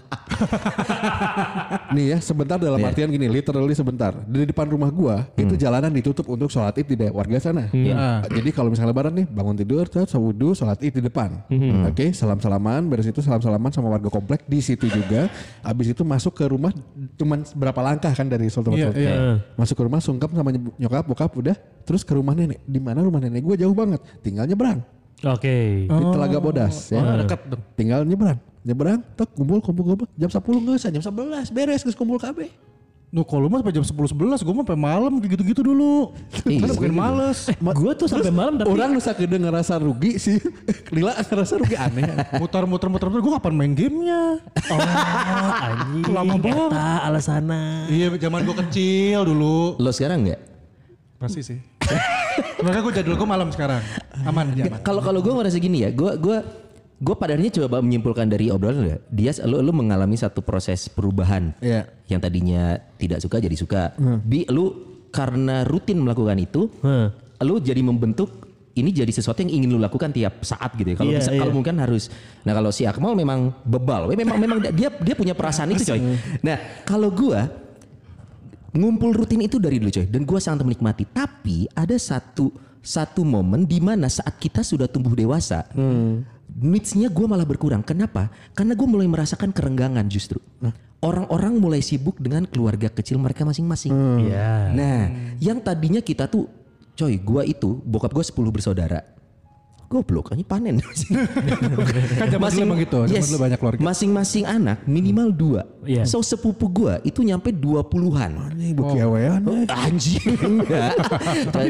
[1.96, 2.88] Nih ya, sebentar dalam Iya.
[2.94, 4.14] artian gini, literally sebentar.
[4.24, 7.68] Di depan rumah gua, itu jalanan ditutup untuk sholat id di warga sana.
[7.72, 8.28] Iya.
[8.30, 11.42] Jadi kalau misalnya lebaran nih, bangun tidur, terus wudhu, sholat id di depan.
[11.90, 15.28] Oke, salam-salaman, beres itu salam-salaman sama warga komplek di situ juga.
[15.64, 16.72] Abis itu masuk ke rumah,
[17.18, 19.14] cuman berapa langkah kan dari sholat Iya, iya.
[19.56, 21.56] Masuk ke rumah, sungkap sama nyokap, bokap, udah.
[21.88, 22.60] Terus ke rumah nenek.
[22.68, 24.04] Di mana rumah nenek gua jauh banget.
[24.20, 24.84] Tinggal nyebrang
[25.26, 25.90] Oke.
[25.90, 27.02] di Telaga Bodas ya.
[27.26, 27.62] dekat dong.
[27.74, 28.38] Tinggal nyebrang.
[28.62, 30.08] Nyebrang, tek kumpul kumpul kumpul.
[30.20, 32.52] Jam 10 nggak usah, jam 11 beres geus kumpul KB.
[33.08, 36.12] Nuh kalau mah sampai jam 10-11 gue mah sampai malam kayak gitu-gitu dulu.
[36.44, 37.40] Iya, Karena bukan males.
[37.56, 40.36] Gue tuh sampai malam tapi Orang nusa gede ngerasa rugi sih.
[40.96, 42.04] Lila ngerasa rugi aneh.
[42.36, 44.44] Mutar-muter muter-muter gue kapan main gamenya.
[44.44, 46.04] oh, anjing.
[46.12, 46.70] Lama banget.
[46.76, 47.88] Eta alasana.
[47.88, 49.80] iya zaman gue kecil dulu.
[49.80, 50.57] Lo sekarang nggak?
[51.18, 51.60] Masih sih.
[52.66, 53.82] Makanya gue jadwal gue malam sekarang.
[54.26, 54.54] Aman.
[54.86, 56.38] Kalau kalau gue merasa gini ya, gue gue
[56.98, 61.54] gue pada akhirnya coba menyimpulkan dari obrolan ya, dia lu lu mengalami satu proses perubahan.
[61.62, 61.90] Iya.
[62.10, 63.82] Yang tadinya tidak suka jadi suka.
[64.22, 64.74] Bi lu
[65.10, 67.10] karena rutin melakukan itu, Hmm.
[67.42, 70.98] lu jadi membentuk ini jadi sesuatu yang ingin lu lakukan tiap saat gitu ya.
[71.02, 71.42] Kalau bisa iya.
[71.42, 72.14] kalau mungkin harus.
[72.46, 75.98] Nah, kalau si Akmal memang bebal, memang memang dia dia punya perasaan itu coy.
[76.46, 77.50] Nah, kalau gua
[78.78, 81.04] ngumpul rutin itu dari dulu coy dan gua sangat menikmati.
[81.10, 82.54] Tapi ada satu
[82.88, 85.68] satu momen di mana saat kita sudah tumbuh dewasa,
[86.56, 87.84] needs-nya gue malah berkurang.
[87.84, 88.32] Kenapa?
[88.56, 90.40] Karena gue mulai merasakan kerenggangan justru.
[91.04, 93.92] Orang-orang mulai sibuk dengan keluarga kecil mereka masing-masing.
[94.24, 94.72] Iya.
[94.74, 95.02] Nah,
[95.38, 96.48] yang tadinya kita tuh,
[96.98, 99.04] coy, gua itu bokap gue 10 bersaudara.
[99.88, 100.84] Goblok, ini panen.
[102.20, 103.80] Kan zaman dulu emang gitu, zaman dulu banyak keluarga.
[103.88, 105.62] Masing-masing anak minimal dua.
[105.88, 106.04] Iya.
[106.04, 108.52] So sepupu gua itu nyampe dua puluhan.
[108.52, 109.48] Ini buki awean.
[109.48, 110.92] Oh, anjing enggak.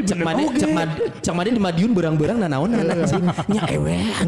[0.02, 3.22] Cek made cek made cek made di Madiun berang-berang nanaon anjing.
[3.54, 4.26] Nya ewean.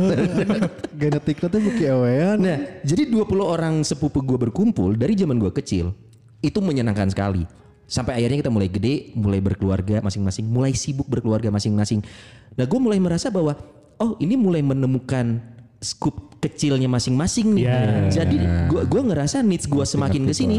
[1.03, 2.39] Genetik tuh buki awean.
[2.39, 5.91] Nah, jadi 20 orang sepupu gue berkumpul dari zaman gue kecil.
[6.39, 7.43] Itu menyenangkan sekali.
[7.91, 12.07] Sampai akhirnya kita mulai gede, mulai berkeluarga masing-masing, mulai sibuk berkeluarga masing-masing.
[12.55, 13.59] Nah, gue mulai merasa bahwa
[14.01, 15.39] oh ini mulai menemukan
[15.81, 17.65] scoop kecilnya masing-masing nih.
[17.69, 17.79] Ya.
[18.25, 18.37] Jadi
[18.69, 20.57] gue gua ngerasa needs gue semakin ke sini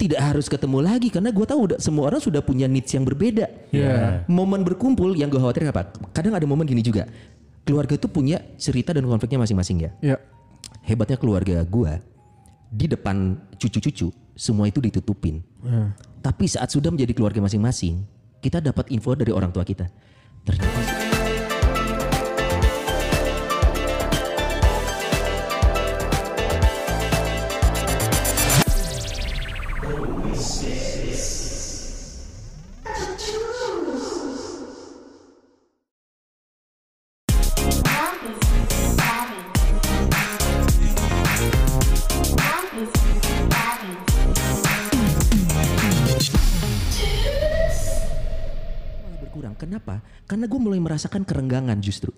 [0.00, 3.48] tidak harus ketemu lagi karena gue tahu udah semua orang sudah punya needs yang berbeda.
[3.72, 4.24] Iya.
[4.28, 5.92] Momen berkumpul yang gue khawatir apa?
[6.12, 7.08] Kadang ada momen gini juga.
[7.64, 10.16] Keluarga itu punya cerita dan konfliknya masing-masing ya Ya.
[10.84, 12.00] hebatnya keluarga gua
[12.72, 15.44] di depan cucu-cucu semua itu ditutupin.
[16.20, 18.00] Tapi saat sudah menjadi keluarga masing-masing,
[18.40, 19.88] kita dapat info dari orang tua kita.
[20.44, 20.99] Ternyata
[50.30, 52.14] Karena gue mulai merasakan kerenggangan justru.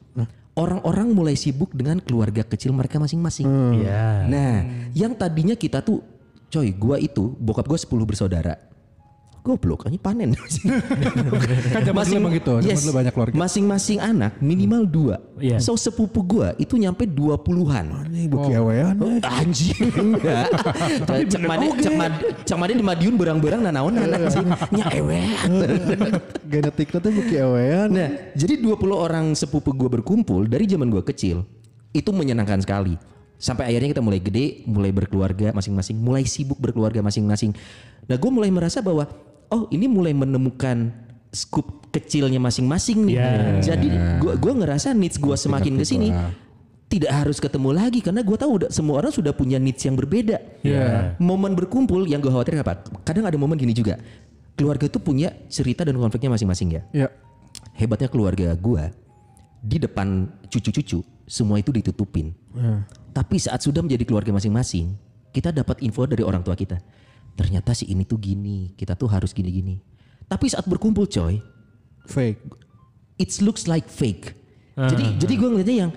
[0.52, 3.48] Orang-orang mulai sibuk dengan keluarga kecil mereka masing-masing.
[3.80, 4.28] Iya.
[4.28, 4.56] Nah,
[4.92, 6.04] yang tadinya kita tuh,
[6.52, 8.60] coy, gua itu bokap gue 10 bersaudara.
[9.42, 10.38] Goblok, ini panen.
[11.74, 13.34] Kan zaman dulu emang gitu, zaman dulu banyak keluarga.
[13.34, 15.18] Masing-masing anak minimal dua.
[15.42, 15.58] Iya.
[15.58, 18.06] So sepupu gua itu nyampe dua puluhan.
[18.30, 18.94] Buki awean.
[19.02, 19.74] Oh, anjing.
[21.26, 24.46] Cek made cek made cek made di Madiun berang-berang nanaon anjing.
[24.78, 25.50] Nya ewean.
[26.54, 27.90] Genetik tuh buki awean.
[27.90, 31.42] Nah, jadi 20 orang sepupu gue berkumpul dari zaman gue kecil.
[31.90, 32.94] Itu menyenangkan sekali.
[33.42, 37.50] Sampai akhirnya kita mulai gede, mulai berkeluarga masing-masing, mulai sibuk berkeluarga masing-masing.
[38.06, 39.10] Nah, gue mulai merasa bahwa
[39.52, 40.90] oh ini mulai menemukan
[41.28, 43.16] scoop kecilnya masing-masing nih.
[43.20, 43.30] Ya.
[43.60, 43.88] Jadi
[44.20, 46.08] gue gua ngerasa needs gue semakin ke sini
[46.88, 50.40] tidak harus ketemu lagi karena gue tahu udah semua orang sudah punya needs yang berbeda.
[50.64, 51.16] Iya.
[51.20, 52.84] Momen berkumpul yang gue khawatir apa?
[53.04, 54.00] Kadang ada momen gini juga.
[54.52, 57.08] Keluarga itu punya cerita dan konfliknya masing-masing ya Ya.
[57.72, 58.92] hebatnya keluarga gua
[59.64, 62.36] di depan cucu-cucu semua itu ditutupin.
[63.12, 64.92] Tapi saat sudah menjadi keluarga masing-masing,
[65.32, 66.76] kita dapat info dari orang tua kita.
[67.32, 69.80] Ternyata si ini tuh gini, kita tuh harus gini-gini.
[70.28, 71.40] Tapi saat berkumpul coy,
[72.08, 72.40] Fake.
[73.20, 74.34] it looks like fake.
[74.72, 75.92] Jadi jadi gue ngeliatnya yang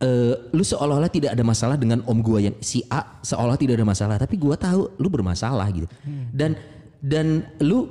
[0.00, 3.86] eh, lu seolah-olah tidak ada masalah dengan om gue yang si A seolah tidak ada
[3.86, 5.86] masalah, tapi gue tahu lu bermasalah gitu.
[6.32, 6.56] Dan
[6.98, 7.86] dan lu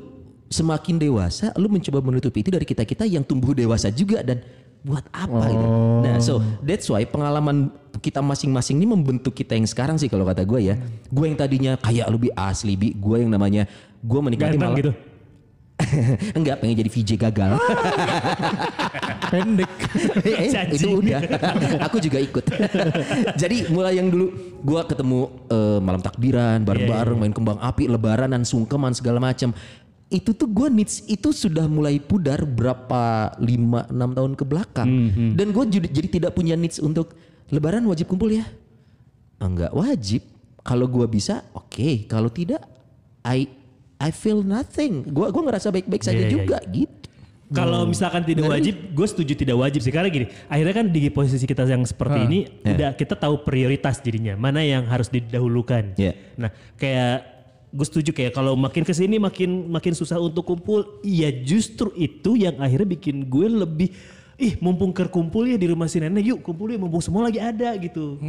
[0.52, 4.43] semakin dewasa, lu mencoba menutupi itu dari kita kita yang tumbuh dewasa juga dan
[4.82, 5.65] buat apa gitu.
[6.02, 7.70] Nah, so that's why pengalaman
[8.02, 10.76] kita masing-masing ini membentuk kita yang sekarang sih kalau kata gue ya.
[11.13, 13.70] Gue yang tadinya kayak lebih asli, bi, gue yang namanya
[14.02, 14.94] gue menikmati malah gitu.
[16.38, 17.52] Enggak pengen jadi VJ gagal.
[19.32, 19.72] Pendek.
[20.28, 20.76] Eh, Janji.
[20.76, 21.22] itu udah.
[21.88, 22.44] Aku juga ikut.
[23.41, 28.91] Jadi mulai yang dulu gua ketemu eh, malam takbiran, bareng-bareng main kembang api, lebaranan, sungkeman
[28.91, 29.56] segala macam.
[30.12, 34.89] Itu tuh gua needs itu sudah mulai pudar berapa 5 6 tahun ke belakang.
[35.39, 37.15] Dan gua jadi, jadi tidak punya needs untuk
[37.47, 38.43] lebaran wajib kumpul ya.
[39.39, 40.28] Enggak wajib.
[40.62, 42.06] Kalau gua bisa, oke.
[42.12, 42.62] Kalau tidak,
[43.24, 43.47] I
[43.97, 45.08] I feel nothing.
[45.10, 47.02] Gua gua ngerasa baik-baik saja Iya, iya, juga gitu.
[47.52, 49.91] Kalau misalkan tidak wajib, gue setuju tidak wajib sih.
[49.91, 54.39] Karena gini, akhirnya kan di posisi kita yang seperti ini, udah kita tahu prioritas jadinya.
[54.39, 56.00] Mana yang harus didahulukan.
[56.00, 56.15] Iya.
[56.39, 57.31] Nah, kayak
[57.72, 61.00] gue setuju kayak kalau makin ke sini makin makin susah untuk kumpul.
[61.02, 63.90] Iya justru itu yang akhirnya bikin gue lebih,
[64.36, 67.72] ih mumpung kerkumpul ya di rumah si nenek, yuk kumpul ya mumpung semua lagi ada
[67.80, 68.20] gitu.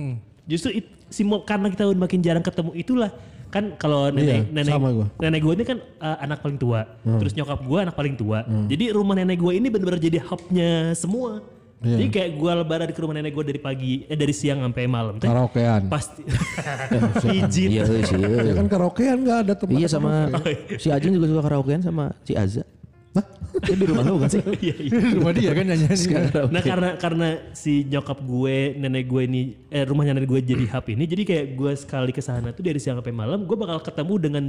[0.46, 3.10] Justru it, si karena kita udah makin jarang ketemu itulah
[3.52, 5.06] kan kalau nenek Iya, nenek sama gua.
[5.20, 6.88] nenek gue ini kan uh, anak paling tua,
[7.20, 8.48] terus nyokap gue anak paling tua.
[8.70, 11.44] Jadi rumah nenek gue ini benar-benar jadi hubnya semua.
[11.82, 15.18] Jadi kayak gue lebaran ke rumah nenek gue dari pagi, eh dari siang sampai malam.
[15.18, 15.90] teh, Karaokean.
[15.90, 16.22] Pasti.
[17.22, 17.68] Pijit.
[17.74, 18.02] Iya, sih.
[18.22, 19.78] Ya kan karaokean nggak ada tempat.
[19.78, 20.30] Iya sama
[20.78, 22.62] si Ajun juga suka karaokean sama si Aza.
[23.12, 23.26] Hah?
[23.60, 24.40] Dia di rumah lu kan sih?
[24.64, 24.92] Iya, iya.
[25.20, 25.86] Rumah dia kan nyanyi.
[26.48, 30.86] Nah karena karena si nyokap gue, nenek gue ini, eh rumahnya nenek gue jadi hub
[30.88, 34.14] ini, jadi kayak gue sekali ke sana tuh dari siang sampai malam, gue bakal ketemu
[34.16, 34.44] dengan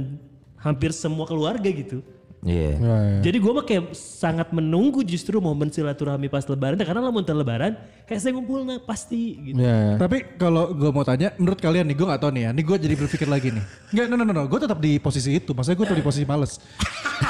[0.56, 2.00] hampir semua keluarga gitu.
[2.44, 2.76] Iya.
[3.24, 6.76] Jadi gue mah kayak sangat menunggu justru momen silaturahmi pas lebaran.
[6.76, 7.72] Karena lamun lebaran
[8.04, 9.64] kayak saya ngumpul nah pasti gitu.
[9.64, 9.96] Ya.
[9.96, 12.50] Tapi kalau gue mau tanya, menurut kalian nih, gue gak tahu nih ya.
[12.52, 13.64] Nih gue jadi berpikir lagi nih.
[13.96, 14.44] Enggak, no, no, no, no.
[14.44, 15.56] Gue tetap di posisi itu.
[15.56, 16.60] Maksudnya gue tetap di posisi males.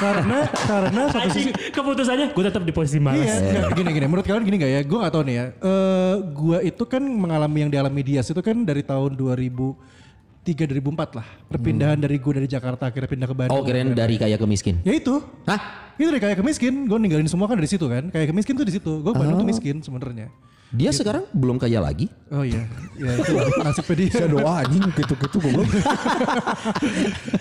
[0.03, 1.51] karena, karena satu sisi.
[1.71, 3.23] Keputusannya gue tetap di posisi malas.
[3.23, 4.05] Iya, enggak, gini gini.
[4.11, 4.81] Menurut kalian gini gak ya?
[4.83, 5.45] Gue gak tahu nih ya.
[5.63, 9.15] Eh, gue itu kan mengalami yang dialami Dias itu kan dari tahun
[10.45, 11.27] 2003 2004 lah.
[11.49, 13.57] Perpindahan dari gue dari Jakarta akhirnya pindah ke Bandung.
[13.57, 14.77] Oh kirain dari kaya ke miskin.
[14.85, 15.17] Ya itu.
[15.49, 15.89] Hah?
[15.97, 16.85] Itu dari kaya ke miskin.
[16.85, 18.13] Gue ninggalin semua kan dari situ kan.
[18.13, 19.01] Kaya ke miskin tuh di situ.
[19.01, 20.29] Gue Bandung tuh miskin sebenarnya.
[20.75, 22.11] Dia sekarang belum kaya lagi.
[22.29, 22.67] Oh iya.
[22.99, 23.31] Ya itu
[23.65, 24.09] nasibnya dia.
[24.11, 25.69] Saya doa anjing gitu-gitu goblok.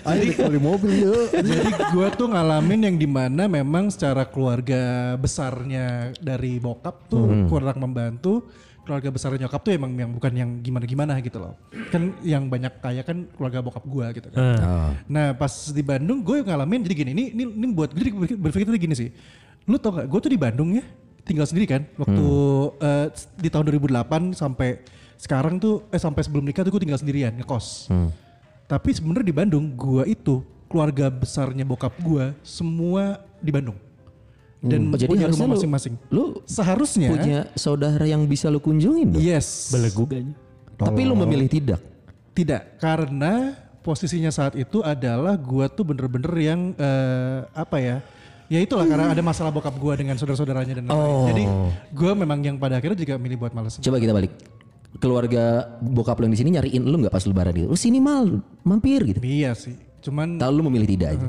[0.07, 1.12] Ayo dikali mobil ya.
[1.43, 7.85] Jadi gue tuh ngalamin yang di mana memang secara keluarga besarnya dari bokap tuh kurang
[7.85, 8.49] membantu.
[8.85, 11.57] Keluarga besarnya nyokap tuh emang yang bukan yang gimana-gimana gitu loh.
[11.88, 14.40] Kan yang banyak kaya kan keluarga bokap gue gitu kan.
[15.07, 17.11] Nah pas di Bandung gue ngalamin jadi gini.
[17.12, 19.09] Ini ini, ini buat gue berpikir- tuh gini sih.
[19.64, 20.85] Lu tau gak gue tuh di Bandung ya
[21.23, 21.83] tinggal sendiri kan.
[21.97, 22.27] Waktu
[22.79, 23.07] eh,
[23.40, 24.85] di tahun 2008 sampai
[25.16, 27.88] sekarang tuh eh sampai sebelum nikah tuh gue tinggal sendirian ngekos.
[28.64, 33.77] Tapi sebenarnya di Bandung gua itu keluarga besarnya bokap gua semua di Bandung.
[34.64, 35.94] Dan Oh, jadi punya harusnya rumah lu- masing-masing.
[36.09, 39.20] Lu Seharusnya punya saudara yang bisa lu kunjungin dong.
[39.20, 39.68] yes.
[39.68, 40.33] Belegu gaknya.
[40.74, 41.81] Tapi lu memilih tidak.
[42.33, 47.96] Tidak, karena posisinya saat itu adalah gua tuh bener-bener yang eh, apa ya?
[48.44, 51.14] Ya itulah karena ada masalah bokap gua dengan saudara-saudaranya dan lain-lain.
[51.14, 51.27] Oh.
[51.29, 51.44] Jadi
[51.92, 53.79] gua memang yang pada akhirnya juga milih buat males.
[53.79, 54.33] Coba kita balik.
[54.94, 57.66] Keluarga bokap lu yang di sini nyariin lu nggak pas lebaran gitu?
[57.66, 59.18] Lu sini mal, mampir gitu.
[59.20, 59.74] Iya sih.
[60.00, 61.29] Cuman Tahu lu memilih tidak aja.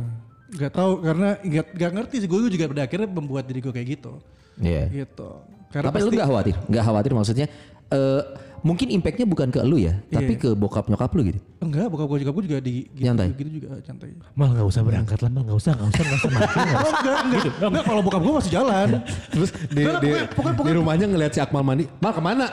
[0.56, 3.88] Nggak tahu karena nggak nggak ngerti sih gue juga pada akhirnya membuat diri gue kayak
[4.00, 4.14] gitu.
[4.60, 4.88] Iya.
[4.88, 5.30] Gitu.
[5.72, 6.56] Karena Tapi lu pasti nggak khawatir?
[6.72, 7.48] Nggak khawatir maksudnya?
[7.86, 8.24] eh
[8.66, 11.38] mungkin impactnya bukan ke lu ya, tapi ke bokap nyokap lu gitu.
[11.60, 13.30] enggak bokap gue juga gue juga di gitu, Nyantai?
[13.32, 14.10] gitu juga santai.
[14.34, 16.50] Mal nggak usah berangkat lah, mal nggak usah, nggak usah, nggak usah mampir.
[16.56, 16.98] nggak Oh usah.
[16.98, 18.88] enggak, enggak, enggak kalau bokap gue masih jalan.
[19.28, 21.86] Terus di, Enggak, di, pokoknya- pokoknya- di rumahnya ngeliat si Akmal mandi.
[21.96, 22.46] Mal ke mana?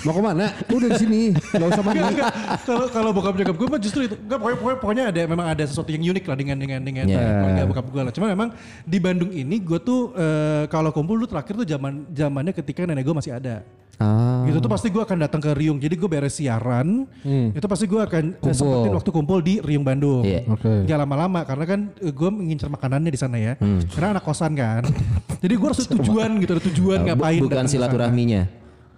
[0.00, 0.44] Mau ke mana?
[0.70, 1.20] Udah di sini.
[1.32, 1.98] Gak usah mandi.
[1.98, 2.32] Enggak, enggak.
[2.62, 4.16] Kalau kalau bokap nyokap gue mah justru itu.
[4.18, 7.40] Enggak pokoknya, pokoknya, pokoknya ada memang ada sesuatu yang unik lah dengan dengan dengan Yeah.
[7.40, 8.12] keluarga bokap gue lah.
[8.12, 8.48] Cuma memang
[8.82, 13.00] di Bandung ini gue tuh eh, kalau kumpul dulu terakhir tuh zaman zamannya ketika nenek
[13.02, 13.64] gue masih ada.
[13.96, 14.42] Ah.
[14.44, 15.78] Gitu tuh pasti gue akan datang ke Riung.
[15.78, 17.06] Jadi gue beres siaran,
[17.50, 18.52] itu pasti gue akan Kumpul.
[18.52, 20.22] sempetin waktu kumpul di Riung Bandung.
[20.22, 20.42] Iya.
[20.46, 20.82] Oke.
[20.84, 23.54] Gak lama-lama karena kan gue mengincar makanannya di sana ya.
[23.90, 24.82] Karena anak kosan kan.
[25.42, 27.40] Jadi gue harus ada tujuan gitu, ada tujuan Bu- ngapain.
[27.40, 28.42] bukan silaturahminya.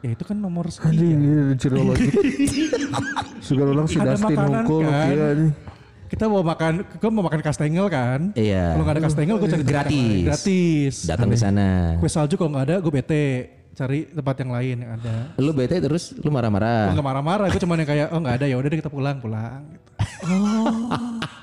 [0.00, 0.92] Ya itu kan nomor sekian.
[0.94, 2.08] ini cirologi.
[3.46, 4.82] Segala orang si Ada Dustin makanan hungkul.
[4.84, 5.08] kan.
[5.08, 5.50] nih.
[6.06, 8.30] Kita mau makan, gue mau makan kastengel kan.
[8.32, 8.72] Iya.
[8.72, 10.22] Kalau nggak ada kastengel gue cari Gratis.
[10.22, 10.94] Gratis.
[11.02, 11.98] Datang ke sana.
[11.98, 13.26] Kue salju kalau nggak ada gue bete.
[13.76, 15.14] Cari tempat yang lain yang ada.
[15.36, 16.96] Lu bete terus lu marah-marah.
[16.96, 19.60] nggak marah-marah, gue cuma yang kayak oh nggak ada ya udah deh kita pulang pulang.
[19.68, 19.90] Gitu.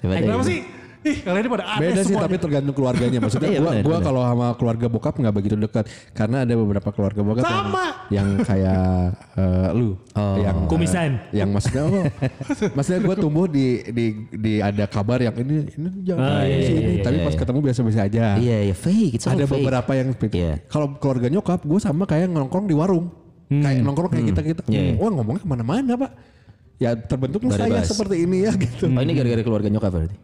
[0.00, 0.64] Ya, Kenapa sih?
[1.06, 2.24] Ih kalian ini pada aneh Beda sih semuanya.
[2.26, 3.18] tapi tergantung keluarganya.
[3.22, 5.84] Maksudnya Iya, gua, gua kalau sama keluarga bokap nggak begitu dekat.
[6.10, 7.86] Karena ada beberapa keluarga bokap yang, Sama.
[8.10, 9.90] yang kayak eh, lu.
[10.18, 11.10] Yang eh, Kumisan.
[11.30, 12.04] yang maksudnya oh,
[12.76, 16.74] maksudnya gue tumbuh di, di di ada kabar yang ini ini jangan ini, iya, sih,
[16.74, 16.92] iya, ini.
[16.98, 17.40] iya, tapi iya, pas iya.
[17.40, 18.24] ketemu biasa-biasa aja.
[18.42, 19.12] Iya, iya fake.
[19.14, 19.62] It's ada fake.
[19.62, 20.36] beberapa yang seperti.
[20.42, 20.54] Iya.
[20.66, 23.06] Kalau keluarga nyokap gue sama kayak nongkrong di warung.
[23.46, 24.62] Kayak nongkrong kayak kita kita.
[24.66, 24.92] Iya, iya.
[24.98, 26.10] Wah ngomongnya ke mana-mana pak.
[26.76, 28.84] Ya terbentuklah saya seperti ini ya gitu.
[28.92, 30.16] Oh ini gara-gara keluarga nyokap berarti.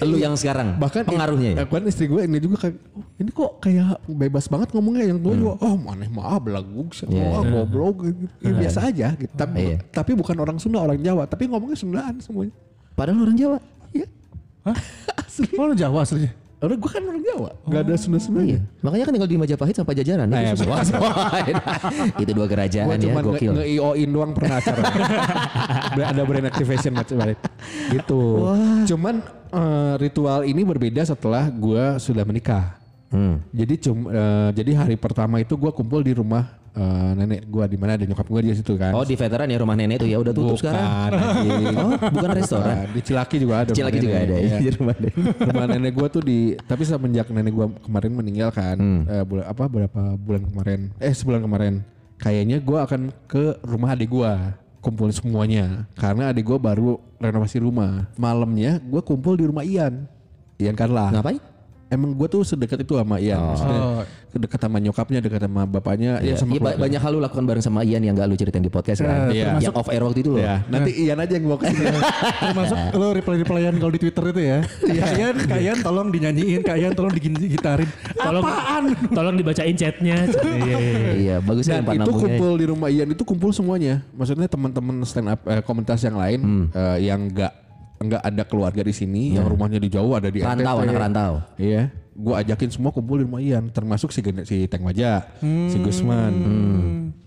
[0.00, 1.56] Lu yang sekarang Bahkan pengaruhnya ya.
[1.68, 5.36] Bahkan istri gue ini juga kayak "Oh, ini kok kayak bebas banget ngomongnya yang tua
[5.36, 5.54] juga.
[5.60, 7.24] Oh maneh mah belagu, Iya.
[7.36, 8.24] oh goblok gitu.
[8.40, 9.34] Ya, biasa aja gitu.
[9.36, 9.76] Tapi, Iya.
[9.92, 11.28] tapi bukan orang Sunda, orang Jawa.
[11.28, 12.56] Tapi ngomongnya Sundaan semuanya.
[12.96, 13.58] Padahal orang Jawa.
[13.92, 14.08] Iya.
[14.64, 14.76] Hah?
[15.60, 16.32] Oh lu Jawa aslinya?
[16.60, 17.50] Orang gue kan orang Jawa.
[17.72, 18.44] Gak ada Sunda-Sunda.
[18.44, 18.60] Iya.
[18.84, 20.28] Makanya kan tinggal di Majapahit sampai Jajaran.
[20.28, 21.00] Nah, itu, ya, susah.
[22.22, 23.50] itu dua Gue kerajaan ya, cuma gokil.
[23.56, 24.82] nge-IO-in doang pernah acara.
[26.12, 27.40] ada brand activation match balik.
[27.88, 28.22] Gitu.
[28.92, 29.24] Cuman
[29.56, 32.76] eh, ritual ini berbeda setelah gue sudah menikah.
[33.08, 33.40] Hmm.
[33.56, 37.76] Jadi cum, eh, jadi hari pertama itu gue kumpul di rumah eh, nenek gue di
[37.76, 38.92] mana ada nyokap gue di situ kan.
[38.92, 41.10] Oh di veteran ya rumah nenek itu ya udah tutup Bukan, sekarang.
[41.76, 42.76] Oh bukan restoran.
[42.80, 42.88] Bukan.
[42.90, 43.70] Di Cilaki juga ada.
[43.70, 44.26] Cilaki juga nenek.
[44.26, 44.48] ada Iya.
[44.48, 45.14] ya di rumah nenek.
[45.42, 49.02] rumah nenek gue tuh di tapi semenjak nenek gue kemarin meninggal kan Hmm.
[49.04, 51.74] eh, bulan apa berapa bulan kemarin eh sebulan kemarin
[52.16, 54.32] kayaknya gue akan ke rumah adik gue
[54.78, 60.08] kumpul semuanya karena adik gue baru renovasi rumah malamnya gue kumpul di rumah Ian
[60.56, 61.40] Ian Karla Ngapain?
[61.90, 63.82] Emang gue tuh sedekat itu sama Ian maksudnya
[64.30, 66.78] dekat sama nyokapnya dekat sama bapaknya ya sama Iya, keluarga.
[66.80, 69.26] banyak hal lu lakukan bareng sama Ian yang gak lu ceritain di podcast kan.
[69.28, 69.58] Iya.
[69.58, 70.38] Yang off air waktu itu loh.
[70.38, 71.86] ya nanti Ian aja yang bawa ke sini
[72.46, 74.58] Termasuk lo reply-replyan kalau di Twitter itu ya.
[74.80, 77.90] Kalian, kalian tolong dinyanyiin, kalian tolong digitarin.
[78.14, 78.44] Tolong,
[79.10, 80.16] tolong dibacain chatnya.
[80.30, 81.12] Iya, iya, iya.
[81.12, 84.06] Iya bagus ya Dan itu kumpul di rumah Ian itu kumpul semuanya.
[84.12, 86.64] Maksudnya teman-teman stand up eh, komunitas yang lain Hmm.
[86.70, 87.50] eh, yang enggak
[88.00, 90.84] nggak ada keluarga di sini, yang rumahnya di jauh ada di Rantau, NTT.
[90.88, 91.32] anak rantau.
[91.60, 96.32] Iya, gue ajakin semua kumpul di rumah Ian, termasuk si si Teng Maja, si Gusman,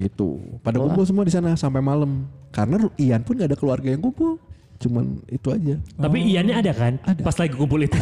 [0.01, 0.41] gitu.
[0.65, 2.25] Pada kumpul semua di sana sampai malam.
[2.49, 4.41] Karena Ian pun nggak ada keluarga yang kumpul,
[4.81, 5.77] cuman itu aja.
[5.77, 6.93] Tapi iannya ada kan?
[7.21, 7.93] Pas lagi kumpul itu.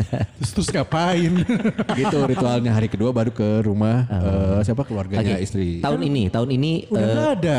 [0.38, 1.34] Terus, terus ngapain?
[1.98, 5.42] gitu ritualnya hari kedua baru ke rumah eh, siapa keluarganya Oke.
[5.50, 5.82] istri.
[5.82, 7.58] Tahun ini, tahun ini Udah nggak ada.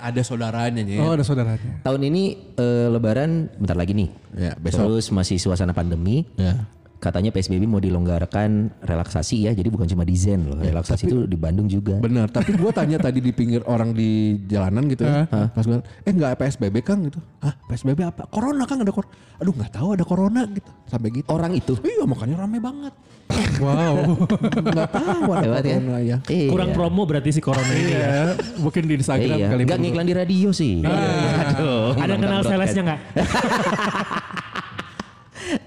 [0.00, 1.00] Ada saudaranya nih.
[1.00, 1.80] Oh ada saudaranya.
[1.84, 2.22] tahun ini
[2.56, 4.08] eh, lebaran bentar lagi nih.
[4.34, 4.88] Ya, besok.
[4.88, 6.24] Terus masih suasana pandemi.
[6.36, 6.66] Ya.
[7.04, 9.52] Katanya PSBB mau dilonggarkan relaksasi ya.
[9.52, 10.56] Jadi bukan cuma di Zen loh.
[10.56, 12.00] Relaksasi itu di Bandung juga.
[12.00, 15.28] Benar, tapi gue tanya tadi di pinggir orang di jalanan gitu ya.
[15.28, 17.20] Pas gue, eh nggak PSBB Kang gitu.
[17.44, 18.24] Ah PSBB apa?
[18.32, 19.12] Corona Kang ada corona.
[19.36, 20.70] Aduh nggak tahu ada corona gitu.
[20.88, 21.28] Sampai gitu.
[21.28, 21.76] Orang itu.
[21.84, 22.94] Iya makanya rame banget.
[23.54, 24.18] Wow.
[24.50, 25.76] Nggak tahu ada Hebat ya.
[25.78, 26.16] corona ya.
[26.26, 26.48] Iya.
[26.50, 27.98] Kurang promo berarti si corona ini ya.
[28.00, 28.22] Iya,
[28.58, 29.62] mungkin di Instagram Iya, kali.
[29.62, 29.84] nggak perlu.
[29.86, 30.82] ngiklan di radio sih.
[30.82, 31.94] Aduh.
[31.94, 33.00] Ada kenal salesnya nggak?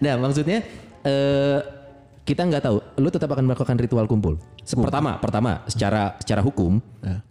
[0.03, 0.65] Nah maksudnya
[1.07, 1.59] eh
[2.27, 2.77] kita nggak tahu.
[2.99, 4.35] Lu tetap akan melakukan ritual kumpul.
[4.67, 6.83] Pertama, pertama secara secara hukum,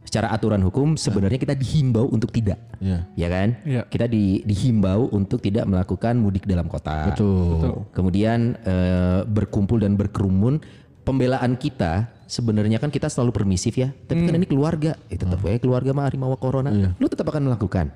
[0.08, 2.56] secara aturan hukum sebenarnya kita dihimbau untuk tidak.
[2.80, 3.04] Iya.
[3.12, 3.48] Ya kan?
[3.68, 3.82] Iya.
[3.92, 7.12] Kita di, dihimbau untuk tidak melakukan mudik dalam kota.
[7.12, 7.84] Betul.
[7.92, 10.64] Kemudian eh, berkumpul dan berkerumun.
[11.06, 13.92] Pembelaan kita sebenarnya kan kita selalu permisif ya.
[13.92, 14.96] Tapi kan ini keluarga.
[15.12, 16.72] Eh, tetap ya keluarga mah harimau corona.
[16.96, 17.92] Lu tetap akan melakukan.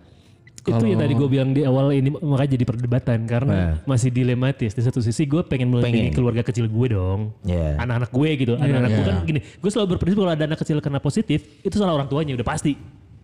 [0.63, 4.73] Itu ya tadi gue bilang di awal ini makanya jadi perdebatan karena masih dilematis.
[4.73, 6.13] Di satu sisi gue pengen melindungi Pengen.
[6.13, 7.33] keluarga kecil gue dong.
[7.43, 7.81] Iya.
[7.81, 8.53] Anak-anak gue gitu.
[8.55, 9.41] Anak-anak gue kan gini.
[9.57, 12.77] Gue selalu berprinsip kalau ada anak kecil kena positif itu salah orang tuanya udah pasti.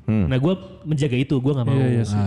[0.07, 1.77] Nah gue menjaga itu gue nggak mau.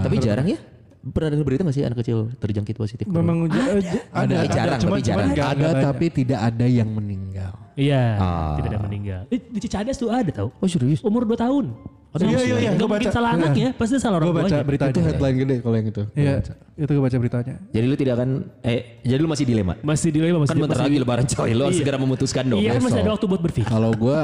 [0.04, 0.60] Tapi jarang ya.
[1.00, 3.08] Pernah dengar berita nggak sih anak kecil terjangkit positif?
[3.08, 3.72] Memang ja-
[4.12, 5.32] ada, Eh, jarang, cuman, tapi jarang.
[5.32, 7.56] cuman Ada tapi tidak ada yang meninggal.
[7.80, 8.04] Iya.
[8.20, 8.60] Ah.
[8.60, 9.22] Tidak ada meninggal.
[9.32, 10.52] Eh, di Cicadas tuh ada tau.
[10.52, 11.00] Oh serius?
[11.00, 11.72] Umur 2 tahun.
[12.12, 13.14] Iya, iya, iya, Gak mungkin baca.
[13.14, 13.40] salah Iya.
[13.40, 13.68] anaknya.
[13.72, 14.66] Pasti salah orang Gue baca tuanya.
[14.66, 14.90] beritanya.
[14.90, 16.04] Itu headline gede kalau yang itu.
[16.12, 16.34] Iya,
[16.76, 17.56] itu gue baca beritanya.
[17.70, 19.74] Jadi lu tidak akan eh jadi lu masih dilema.
[19.80, 21.82] Masih dilema masih Kan bentar masih- lagi lebaran coy, lu harus Iya.
[21.84, 22.60] segera memutuskan dong.
[22.60, 23.70] Iya kan masih ada waktu buat berpikir.
[23.70, 24.20] Kalau gue,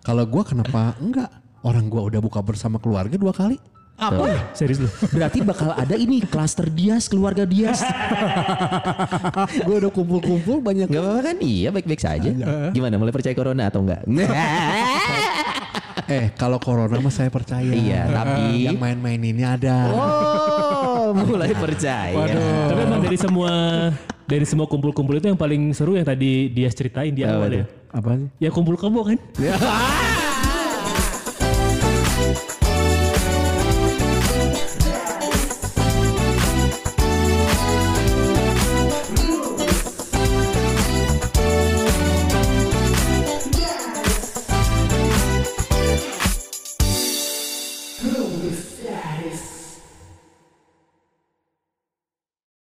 [0.00, 1.30] kalau gue kenapa enggak?
[1.58, 3.58] Orang gue udah buka bersama keluarga dua kali.
[3.98, 4.54] Apa?
[4.54, 4.86] Serius lu.
[5.10, 7.82] Berarti bakal ada ini klaster Dias, keluarga Dias.
[9.66, 10.86] gue udah kumpul-kumpul banyak.
[10.86, 11.36] Gak apa-apa kan?
[11.40, 12.30] Iya baik-baik saja.
[12.70, 14.06] Gimana mulai percaya corona atau enggak?
[16.08, 17.68] Eh kalau corona mah saya percaya.
[17.68, 19.92] Iya, tapi- yang main-main ini ada.
[19.92, 22.16] oh, mulai percaya.
[22.64, 23.52] Tapi emang dari semua
[24.24, 27.64] dari semua kumpul-kumpul itu yang paling seru yang tadi dia ceritain di awal ya.
[27.92, 28.28] Apa sih?
[28.40, 29.20] Ya kumpul kebo kan?